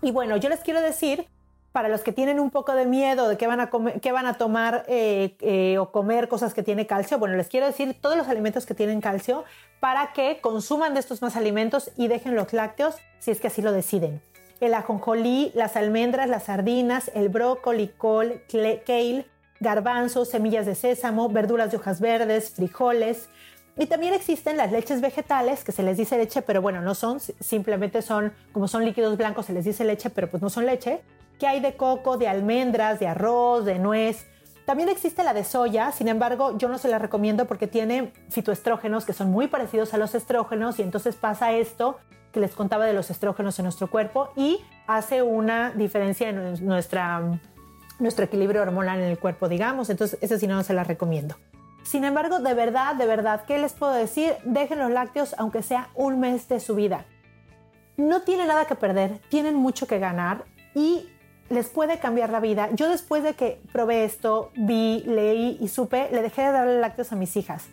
Y 0.00 0.10
bueno, 0.10 0.36
yo 0.36 0.48
les 0.48 0.60
quiero 0.60 0.80
decir, 0.80 1.28
para 1.72 1.88
los 1.88 2.02
que 2.02 2.12
tienen 2.12 2.38
un 2.38 2.50
poco 2.50 2.74
de 2.74 2.86
miedo 2.86 3.28
de 3.28 3.36
que 3.36 3.46
van 3.46 3.60
a, 3.60 3.70
que 4.00 4.12
van 4.12 4.26
a 4.26 4.34
tomar 4.34 4.84
eh, 4.88 5.36
eh, 5.40 5.78
o 5.78 5.90
comer 5.90 6.28
cosas 6.28 6.54
que 6.54 6.62
tienen 6.62 6.84
calcio, 6.84 7.18
bueno, 7.18 7.36
les 7.36 7.48
quiero 7.48 7.66
decir 7.66 7.96
todos 8.00 8.16
los 8.16 8.28
alimentos 8.28 8.66
que 8.66 8.74
tienen 8.74 9.00
calcio 9.00 9.44
para 9.80 10.12
que 10.12 10.40
consuman 10.40 10.94
de 10.94 11.00
estos 11.00 11.22
más 11.22 11.36
alimentos 11.36 11.90
y 11.96 12.08
dejen 12.08 12.34
los 12.34 12.52
lácteos 12.52 12.96
si 13.18 13.30
es 13.30 13.40
que 13.40 13.48
así 13.48 13.62
lo 13.62 13.72
deciden 13.72 14.20
el 14.62 14.74
ajonjolí, 14.74 15.50
las 15.54 15.74
almendras, 15.74 16.28
las 16.28 16.44
sardinas, 16.44 17.10
el 17.14 17.28
brócoli, 17.28 17.88
col, 17.88 18.42
kale, 18.48 19.26
garbanzos, 19.58 20.30
semillas 20.30 20.66
de 20.66 20.76
sésamo, 20.76 21.28
verduras 21.28 21.72
de 21.72 21.78
hojas 21.78 22.00
verdes, 22.00 22.50
frijoles. 22.50 23.28
Y 23.76 23.86
también 23.86 24.14
existen 24.14 24.56
las 24.56 24.70
leches 24.70 25.00
vegetales, 25.00 25.64
que 25.64 25.72
se 25.72 25.82
les 25.82 25.96
dice 25.96 26.16
leche, 26.16 26.42
pero 26.42 26.62
bueno, 26.62 26.80
no 26.80 26.94
son, 26.94 27.18
simplemente 27.18 28.02
son, 28.02 28.32
como 28.52 28.68
son 28.68 28.84
líquidos 28.84 29.16
blancos, 29.16 29.46
se 29.46 29.52
les 29.52 29.64
dice 29.64 29.84
leche, 29.84 30.10
pero 30.10 30.30
pues 30.30 30.42
no 30.42 30.48
son 30.48 30.64
leche, 30.64 31.00
que 31.42 31.48
hay 31.48 31.58
de 31.58 31.74
coco, 31.74 32.18
de 32.18 32.28
almendras, 32.28 33.00
de 33.00 33.08
arroz, 33.08 33.64
de 33.64 33.80
nuez. 33.80 34.28
También 34.64 34.88
existe 34.88 35.24
la 35.24 35.34
de 35.34 35.42
soya, 35.42 35.90
sin 35.90 36.06
embargo, 36.06 36.56
yo 36.56 36.68
no 36.68 36.78
se 36.78 36.86
la 36.86 37.00
recomiendo 37.00 37.46
porque 37.46 37.66
tiene 37.66 38.12
fitoestrógenos 38.28 39.04
que 39.04 39.12
son 39.12 39.32
muy 39.32 39.48
parecidos 39.48 39.92
a 39.92 39.98
los 39.98 40.14
estrógenos 40.14 40.78
y 40.78 40.82
entonces 40.82 41.16
pasa 41.16 41.50
esto 41.50 41.98
que 42.30 42.38
les 42.38 42.54
contaba 42.54 42.86
de 42.86 42.92
los 42.92 43.10
estrógenos 43.10 43.58
en 43.58 43.64
nuestro 43.64 43.90
cuerpo 43.90 44.30
y 44.36 44.60
hace 44.86 45.22
una 45.22 45.72
diferencia 45.72 46.28
en 46.28 46.64
nuestra, 46.64 47.40
nuestro 47.98 48.24
equilibrio 48.24 48.62
hormonal 48.62 49.00
en 49.00 49.08
el 49.08 49.18
cuerpo, 49.18 49.48
digamos. 49.48 49.90
Entonces, 49.90 50.20
ese 50.22 50.38
sí 50.38 50.46
no 50.46 50.62
se 50.62 50.74
la 50.74 50.84
recomiendo. 50.84 51.34
Sin 51.82 52.04
embargo, 52.04 52.38
de 52.38 52.54
verdad, 52.54 52.94
de 52.94 53.06
verdad, 53.06 53.42
¿qué 53.48 53.58
les 53.58 53.72
puedo 53.72 53.94
decir? 53.94 54.34
Dejen 54.44 54.78
los 54.78 54.92
lácteos 54.92 55.34
aunque 55.38 55.64
sea 55.64 55.88
un 55.96 56.20
mes 56.20 56.46
de 56.46 56.60
su 56.60 56.76
vida. 56.76 57.04
No 57.96 58.22
tienen 58.22 58.46
nada 58.46 58.66
que 58.66 58.76
perder, 58.76 59.18
tienen 59.28 59.56
mucho 59.56 59.88
que 59.88 59.98
ganar 59.98 60.44
y 60.76 61.08
les 61.52 61.68
puede 61.68 61.98
cambiar 61.98 62.30
la 62.30 62.40
vida. 62.40 62.70
Yo 62.72 62.88
después 62.88 63.22
de 63.22 63.34
que 63.34 63.60
probé 63.72 64.04
esto, 64.04 64.50
vi, 64.56 65.02
leí 65.06 65.58
y 65.60 65.68
supe, 65.68 66.08
le 66.10 66.22
dejé 66.22 66.42
de 66.42 66.52
darle 66.52 66.80
lácteos 66.80 67.12
a 67.12 67.16
mis 67.16 67.36
hijas. 67.36 67.68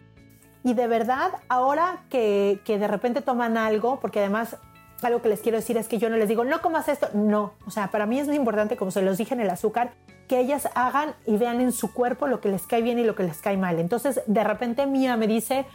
Y 0.63 0.73
de 0.73 0.87
verdad, 0.87 1.31
ahora 1.47 2.03
que, 2.09 2.59
de 2.65 2.87
repente 2.87 3.21
toman 3.21 3.57
algo, 3.57 3.99
porque 4.01 4.19
además 4.19 4.57
algo 5.01 5.21
que 5.21 5.29
les 5.29 5.39
quiero 5.39 5.57
decir 5.57 5.77
es 5.77 5.87
que 5.87 5.97
yo 5.97 6.09
no 6.09 6.17
les 6.17 6.27
digo, 6.27 6.43
no 6.43 6.61
comas 6.61 6.89
esto. 6.89 7.07
No, 7.13 7.53
o 7.65 7.71
sea, 7.71 7.89
para 7.89 8.05
mí 8.05 8.19
es 8.19 8.27
muy 8.27 8.35
importante, 8.35 8.75
como 8.75 8.91
se 8.91 9.01
los 9.01 9.17
dije 9.17 9.33
en 9.33 9.39
el 9.39 9.49
azúcar, 9.49 9.93
que 10.27 10.39
ellas 10.39 10.69
hagan 10.75 11.15
y 11.25 11.37
vean 11.37 11.61
en 11.61 11.71
su 11.71 11.93
cuerpo 11.93 12.27
lo 12.27 12.41
que 12.41 12.49
les 12.49 12.67
cae 12.67 12.81
bien 12.81 12.99
y 12.99 13.05
lo 13.05 13.15
que 13.15 13.23
les 13.23 13.37
cae 13.37 13.55
mal. 13.55 13.79
Entonces, 13.79 14.21
de 14.27 14.43
repente 14.43 14.85
Mía 14.85 15.15
me 15.15 15.25
dice, 15.27 15.65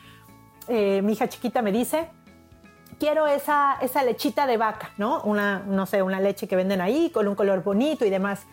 eh, 0.68 1.00
mi 1.00 1.14
hija 1.14 1.28
chiquita 1.28 1.62
me 1.62 1.72
dice, 1.72 2.10
quiero 2.98 3.26
esa, 3.26 3.76
esa 3.80 4.02
lechita 4.02 4.46
de 4.46 4.56
vaca, 4.56 4.90
¿no? 4.96 5.22
Una, 5.22 5.60
no 5.60 5.86
sé, 5.86 6.02
una 6.02 6.20
leche 6.20 6.48
que 6.48 6.56
venden 6.56 6.80
ahí 6.80 7.10
con 7.10 7.28
un 7.28 7.34
color 7.34 7.62
bonito 7.62 8.04
y 8.04 8.10
demás. 8.10 8.46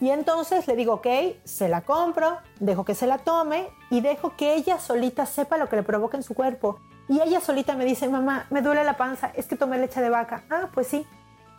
Y 0.00 0.10
entonces 0.10 0.66
le 0.66 0.76
digo, 0.76 0.94
ok, 0.94 1.06
se 1.44 1.68
la 1.68 1.82
compro, 1.82 2.38
dejo 2.60 2.84
que 2.84 2.94
se 2.94 3.06
la 3.06 3.18
tome 3.18 3.68
y 3.90 4.00
dejo 4.00 4.36
que 4.36 4.54
ella 4.54 4.78
solita 4.78 5.24
sepa 5.24 5.56
lo 5.56 5.68
que 5.68 5.76
le 5.76 5.82
provoca 5.82 6.16
en 6.16 6.22
su 6.22 6.34
cuerpo. 6.34 6.80
Y 7.08 7.20
ella 7.20 7.40
solita 7.40 7.74
me 7.76 7.84
dice, 7.84 8.08
mamá, 8.08 8.46
me 8.50 8.62
duele 8.62 8.82
la 8.84 8.96
panza, 8.96 9.30
es 9.34 9.46
que 9.46 9.56
tomé 9.56 9.78
leche 9.78 10.00
de 10.00 10.10
vaca. 10.10 10.44
Ah, 10.50 10.68
pues 10.72 10.88
sí. 10.88 11.06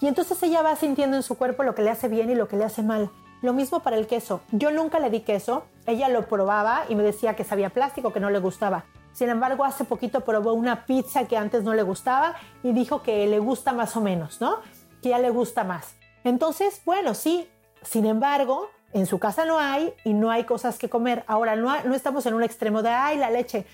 Y 0.02 0.08
entonces 0.08 0.42
ella 0.44 0.62
va 0.62 0.76
sintiendo 0.76 1.16
en 1.16 1.24
su 1.24 1.38
cuerpo 1.38 1.64
lo 1.64 1.76
que 1.76 1.82
le 1.82 1.90
hace 1.90 2.08
bien 2.08 2.30
y 2.30 2.36
lo 2.36 2.48
que 2.48 2.58
le 2.58 2.66
hace 2.66 2.84
mal. 2.84 3.10
Lo 3.42 3.54
mismo 3.54 3.82
para 3.82 3.98
el 3.98 4.08
queso. 4.08 4.42
Yo 4.52 4.72
nunca 4.72 5.00
le 5.00 5.10
di 5.10 5.22
queso, 5.22 5.66
ella 5.86 6.10
lo 6.10 6.28
probaba 6.28 6.84
y 6.90 6.96
me 6.96 7.04
decía 7.04 7.36
que 7.36 7.44
sabía 7.44 7.70
plástico, 7.70 8.12
que 8.12 8.20
no 8.20 8.30
le 8.30 8.40
gustaba. 8.40 8.86
Sin 9.16 9.30
embargo, 9.30 9.64
hace 9.64 9.86
poquito 9.86 10.26
probó 10.26 10.52
una 10.52 10.86
pizza 10.86 11.26
que 11.26 11.38
antes 11.38 11.64
no 11.64 11.74
le 11.74 11.84
gustaba 11.84 12.36
y 12.64 12.74
dijo 12.74 13.02
que 13.02 13.26
le 13.28 13.40
gusta 13.40 13.72
más 13.72 13.96
o 13.96 14.02
menos, 14.02 14.42
¿no? 14.42 14.58
Que 15.02 15.10
ya 15.10 15.20
le 15.20 15.30
gusta 15.30 15.64
más. 15.64 15.96
Entonces, 16.26 16.82
bueno, 16.84 17.14
sí. 17.14 17.50
Sin 17.82 18.06
embargo, 18.06 18.70
en 18.92 19.06
su 19.06 19.18
casa 19.18 19.46
no 19.46 19.58
hay 19.58 19.94
y 20.04 20.14
no 20.14 20.32
hay 20.32 20.44
cosas 20.44 20.78
que 20.78 20.90
comer. 20.90 21.24
Ahora, 21.28 21.56
no, 21.56 21.82
no 21.86 21.96
estamos 21.96 22.26
en 22.26 22.34
un 22.34 22.44
extremo 22.44 22.82
de, 22.82 22.90
ay, 22.90 23.18
la 23.18 23.30
leche. 23.30 23.66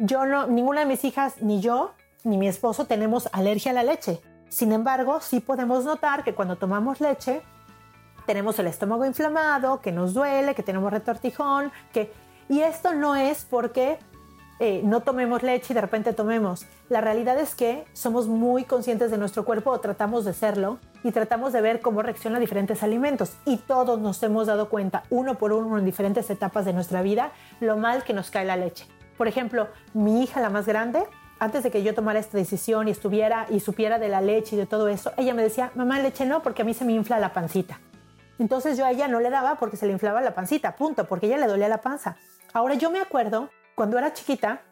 Yo 0.00 0.26
no, 0.26 0.48
ninguna 0.48 0.80
de 0.80 0.86
mis 0.86 1.04
hijas, 1.04 1.40
ni 1.40 1.60
yo, 1.60 1.92
ni 2.24 2.36
mi 2.36 2.48
esposo 2.48 2.86
tenemos 2.86 3.28
alergia 3.30 3.70
a 3.70 3.74
la 3.74 3.84
leche. 3.84 4.20
Sin 4.48 4.72
embargo, 4.72 5.20
sí 5.20 5.38
podemos 5.38 5.84
notar 5.84 6.24
que 6.24 6.34
cuando 6.34 6.56
tomamos 6.56 7.00
leche, 7.00 7.42
tenemos 8.26 8.58
el 8.58 8.66
estómago 8.66 9.06
inflamado, 9.06 9.80
que 9.80 9.92
nos 9.92 10.14
duele, 10.14 10.56
que 10.56 10.64
tenemos 10.64 10.92
retortijón, 10.92 11.70
que... 11.92 12.12
Y 12.50 12.62
esto 12.62 12.94
no 12.94 13.14
es 13.14 13.44
porque 13.44 13.98
eh, 14.60 14.80
no 14.84 15.00
tomemos 15.00 15.42
leche 15.42 15.72
y 15.72 15.74
de 15.74 15.80
repente 15.80 16.12
tomemos. 16.12 16.66
La 16.88 17.00
realidad 17.00 17.38
es 17.38 17.54
que 17.54 17.84
somos 17.92 18.26
muy 18.26 18.64
conscientes 18.64 19.10
de 19.10 19.18
nuestro 19.18 19.44
cuerpo 19.44 19.70
o 19.70 19.80
tratamos 19.80 20.24
de 20.24 20.32
serlo 20.32 20.78
y 21.04 21.12
tratamos 21.12 21.52
de 21.52 21.60
ver 21.60 21.80
cómo 21.80 22.02
reacciona 22.02 22.38
a 22.38 22.40
diferentes 22.40 22.82
alimentos. 22.82 23.36
Y 23.44 23.58
todos 23.58 24.00
nos 24.00 24.22
hemos 24.22 24.48
dado 24.48 24.68
cuenta, 24.68 25.04
uno 25.10 25.38
por 25.38 25.52
uno, 25.52 25.78
en 25.78 25.84
diferentes 25.84 26.28
etapas 26.30 26.64
de 26.64 26.72
nuestra 26.72 27.02
vida, 27.02 27.32
lo 27.60 27.76
mal 27.76 28.02
que 28.02 28.12
nos 28.12 28.30
cae 28.30 28.44
la 28.44 28.56
leche. 28.56 28.86
Por 29.16 29.28
ejemplo, 29.28 29.68
mi 29.94 30.22
hija, 30.22 30.40
la 30.40 30.50
más 30.50 30.66
grande, 30.66 31.04
antes 31.38 31.62
de 31.62 31.70
que 31.70 31.84
yo 31.84 31.94
tomara 31.94 32.18
esta 32.18 32.36
decisión 32.36 32.88
y 32.88 32.90
estuviera 32.90 33.46
y 33.48 33.60
supiera 33.60 33.98
de 33.98 34.08
la 34.08 34.20
leche 34.20 34.56
y 34.56 34.58
de 34.58 34.66
todo 34.66 34.88
eso, 34.88 35.12
ella 35.16 35.34
me 35.34 35.42
decía, 35.42 35.70
mamá, 35.76 36.00
leche 36.00 36.26
no, 36.26 36.42
porque 36.42 36.62
a 36.62 36.64
mí 36.64 36.74
se 36.74 36.84
me 36.84 36.92
infla 36.92 37.20
la 37.20 37.32
pancita. 37.32 37.80
Entonces 38.40 38.76
yo 38.76 38.84
a 38.84 38.90
ella 38.90 39.08
no 39.08 39.20
le 39.20 39.30
daba 39.30 39.56
porque 39.56 39.76
se 39.76 39.86
le 39.86 39.92
inflaba 39.92 40.20
la 40.20 40.34
pancita, 40.34 40.76
punto, 40.76 41.04
porque 41.06 41.26
a 41.26 41.28
ella 41.28 41.38
le 41.38 41.46
dolía 41.46 41.68
la 41.68 41.80
panza. 41.80 42.16
Ahora 42.52 42.74
yo 42.74 42.90
me 42.90 43.00
acuerdo 43.00 43.50
cuando 43.78 43.96
era 43.96 44.12
chiquita, 44.12 44.62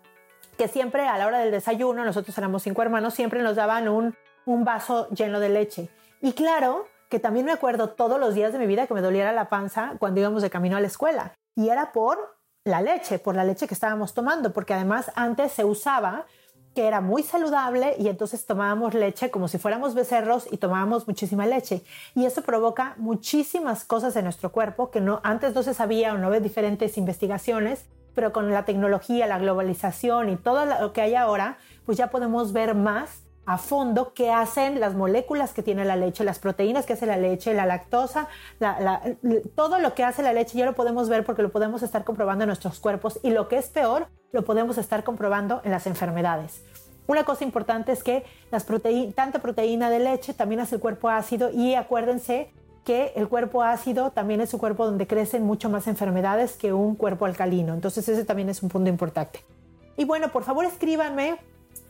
que 0.58 0.66
siempre 0.66 1.06
a 1.06 1.16
la 1.16 1.28
hora 1.28 1.38
del 1.38 1.52
desayuno, 1.52 2.04
nosotros 2.04 2.36
éramos 2.36 2.64
cinco 2.64 2.82
hermanos, 2.82 3.14
siempre 3.14 3.40
nos 3.40 3.54
daban 3.54 3.86
un, 3.86 4.16
un 4.46 4.64
vaso 4.64 5.08
lleno 5.10 5.38
de 5.38 5.48
leche. 5.48 5.88
Y 6.20 6.32
claro 6.32 6.88
que 7.08 7.20
también 7.20 7.46
me 7.46 7.52
acuerdo 7.52 7.90
todos 7.90 8.18
los 8.18 8.34
días 8.34 8.52
de 8.52 8.58
mi 8.58 8.66
vida 8.66 8.88
que 8.88 8.94
me 8.94 9.02
doliera 9.02 9.32
la 9.32 9.48
panza 9.48 9.92
cuando 10.00 10.18
íbamos 10.18 10.42
de 10.42 10.50
camino 10.50 10.76
a 10.76 10.80
la 10.80 10.88
escuela. 10.88 11.34
Y 11.54 11.68
era 11.68 11.92
por 11.92 12.36
la 12.64 12.80
leche, 12.80 13.20
por 13.20 13.36
la 13.36 13.44
leche 13.44 13.68
que 13.68 13.74
estábamos 13.74 14.12
tomando, 14.12 14.52
porque 14.52 14.74
además 14.74 15.12
antes 15.14 15.52
se 15.52 15.64
usaba 15.64 16.26
que 16.74 16.88
era 16.88 17.00
muy 17.00 17.22
saludable 17.22 17.94
y 18.00 18.08
entonces 18.08 18.44
tomábamos 18.44 18.92
leche 18.92 19.30
como 19.30 19.46
si 19.46 19.58
fuéramos 19.58 19.94
becerros 19.94 20.48
y 20.50 20.56
tomábamos 20.56 21.06
muchísima 21.06 21.46
leche. 21.46 21.84
Y 22.16 22.24
eso 22.26 22.42
provoca 22.42 22.94
muchísimas 22.96 23.84
cosas 23.84 24.16
en 24.16 24.24
nuestro 24.24 24.50
cuerpo 24.50 24.90
que 24.90 25.00
no, 25.00 25.20
antes 25.22 25.54
no 25.54 25.62
se 25.62 25.74
sabía 25.74 26.12
o 26.12 26.18
no 26.18 26.28
ve 26.28 26.40
diferentes 26.40 26.98
investigaciones 26.98 27.86
pero 28.16 28.32
con 28.32 28.50
la 28.50 28.64
tecnología, 28.64 29.26
la 29.26 29.38
globalización 29.38 30.30
y 30.30 30.36
todo 30.36 30.64
lo 30.64 30.92
que 30.94 31.02
hay 31.02 31.14
ahora, 31.14 31.58
pues 31.84 31.98
ya 31.98 32.08
podemos 32.08 32.54
ver 32.54 32.74
más 32.74 33.22
a 33.44 33.58
fondo 33.58 34.14
qué 34.14 34.32
hacen 34.32 34.80
las 34.80 34.94
moléculas 34.94 35.52
que 35.52 35.62
tiene 35.62 35.84
la 35.84 35.96
leche, 35.96 36.24
las 36.24 36.38
proteínas 36.38 36.86
que 36.86 36.94
hace 36.94 37.04
la 37.04 37.18
leche, 37.18 37.52
la 37.52 37.66
lactosa, 37.66 38.26
todo 39.54 39.78
lo 39.78 39.94
que 39.94 40.02
hace 40.02 40.22
la 40.22 40.32
leche 40.32 40.56
ya 40.58 40.64
lo 40.64 40.74
podemos 40.74 41.10
ver 41.10 41.24
porque 41.24 41.42
lo 41.42 41.50
podemos 41.52 41.82
estar 41.82 42.04
comprobando 42.04 42.44
en 42.44 42.48
nuestros 42.48 42.80
cuerpos 42.80 43.20
y 43.22 43.30
lo 43.30 43.48
que 43.48 43.58
es 43.58 43.68
peor, 43.68 44.08
lo 44.32 44.44
podemos 44.44 44.78
estar 44.78 45.04
comprobando 45.04 45.60
en 45.62 45.70
las 45.70 45.86
enfermedades. 45.86 46.64
Una 47.06 47.24
cosa 47.24 47.44
importante 47.44 47.92
es 47.92 48.02
que 48.02 48.24
tanta 49.14 49.38
proteína 49.40 49.90
de 49.90 49.98
leche 50.00 50.32
también 50.32 50.60
hace 50.60 50.76
el 50.76 50.80
cuerpo 50.80 51.10
ácido 51.10 51.50
y 51.50 51.74
acuérdense 51.74 52.50
que 52.86 53.12
el 53.16 53.28
cuerpo 53.28 53.64
ácido 53.64 54.12
también 54.12 54.40
es 54.40 54.54
un 54.54 54.60
cuerpo 54.60 54.86
donde 54.86 55.08
crecen 55.08 55.42
mucho 55.42 55.68
más 55.68 55.88
enfermedades 55.88 56.56
que 56.56 56.72
un 56.72 56.94
cuerpo 56.94 57.26
alcalino. 57.26 57.74
Entonces 57.74 58.08
ese 58.08 58.24
también 58.24 58.48
es 58.48 58.62
un 58.62 58.68
punto 58.68 58.88
importante. 58.88 59.44
Y 59.96 60.04
bueno, 60.04 60.28
por 60.28 60.44
favor 60.44 60.64
escríbanme, 60.64 61.36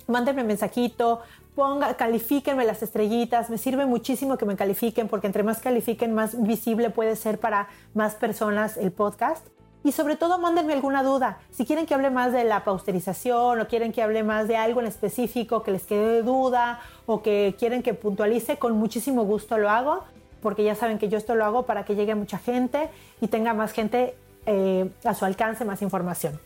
mándenme 0.06 0.42
mensajito, 0.42 1.20
ponga, 1.54 1.94
califíquenme 1.98 2.64
las 2.64 2.82
estrellitas. 2.82 3.50
Me 3.50 3.58
sirve 3.58 3.84
muchísimo 3.84 4.38
que 4.38 4.46
me 4.46 4.56
califiquen 4.56 5.06
porque 5.06 5.26
entre 5.26 5.42
más 5.42 5.58
califiquen, 5.58 6.14
más 6.14 6.42
visible 6.42 6.88
puede 6.88 7.14
ser 7.14 7.38
para 7.38 7.68
más 7.92 8.14
personas 8.14 8.78
el 8.78 8.90
podcast. 8.90 9.46
Y 9.84 9.92
sobre 9.92 10.16
todo, 10.16 10.38
mándenme 10.38 10.72
alguna 10.72 11.02
duda. 11.02 11.38
Si 11.50 11.66
quieren 11.66 11.84
que 11.84 11.94
hable 11.94 12.08
más 12.08 12.32
de 12.32 12.42
la 12.42 12.64
pausterización 12.64 13.60
o 13.60 13.68
quieren 13.68 13.92
que 13.92 14.02
hable 14.02 14.24
más 14.24 14.48
de 14.48 14.56
algo 14.56 14.80
en 14.80 14.86
específico 14.86 15.62
que 15.62 15.72
les 15.72 15.84
quede 15.84 16.22
duda 16.22 16.80
o 17.04 17.22
que 17.22 17.54
quieren 17.58 17.82
que 17.82 17.92
puntualice, 17.92 18.56
con 18.56 18.72
muchísimo 18.78 19.24
gusto 19.24 19.58
lo 19.58 19.68
hago 19.68 20.04
porque 20.40 20.64
ya 20.64 20.74
saben 20.74 20.98
que 20.98 21.08
yo 21.08 21.18
esto 21.18 21.34
lo 21.34 21.44
hago 21.44 21.66
para 21.66 21.84
que 21.84 21.94
llegue 21.94 22.14
mucha 22.14 22.38
gente 22.38 22.88
y 23.20 23.28
tenga 23.28 23.54
más 23.54 23.72
gente 23.72 24.14
eh, 24.46 24.90
a 25.04 25.14
su 25.14 25.24
alcance, 25.24 25.64
más 25.64 25.82
información. 25.82 26.38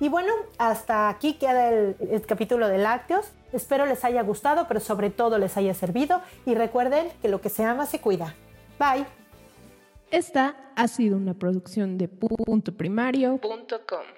Y 0.00 0.08
bueno, 0.08 0.32
hasta 0.58 1.08
aquí 1.08 1.34
queda 1.34 1.70
el, 1.70 1.96
el, 1.98 2.26
capítulo 2.26 2.68
de 2.68 2.78
lácteos. 2.78 3.32
Espero 3.52 3.86
les 3.86 4.04
haya 4.04 4.22
gustado, 4.22 4.66
pero 4.68 4.80
sobre 4.80 5.10
todo 5.10 5.38
les 5.38 5.56
haya 5.56 5.74
servido. 5.74 6.20
Y 6.46 6.54
recuerden 6.54 7.08
que 7.20 7.28
lo 7.28 7.40
que 7.40 7.48
se 7.48 7.64
ama 7.64 7.86
se 7.86 8.00
cuida. 8.00 8.34
Bye. 8.78 9.06
Esta 10.10 10.56
ha 10.76 10.88
sido 10.88 11.16
una 11.16 11.34
producción 11.34 11.98
de 11.98 12.08
puntoprimario.com. 12.08 14.17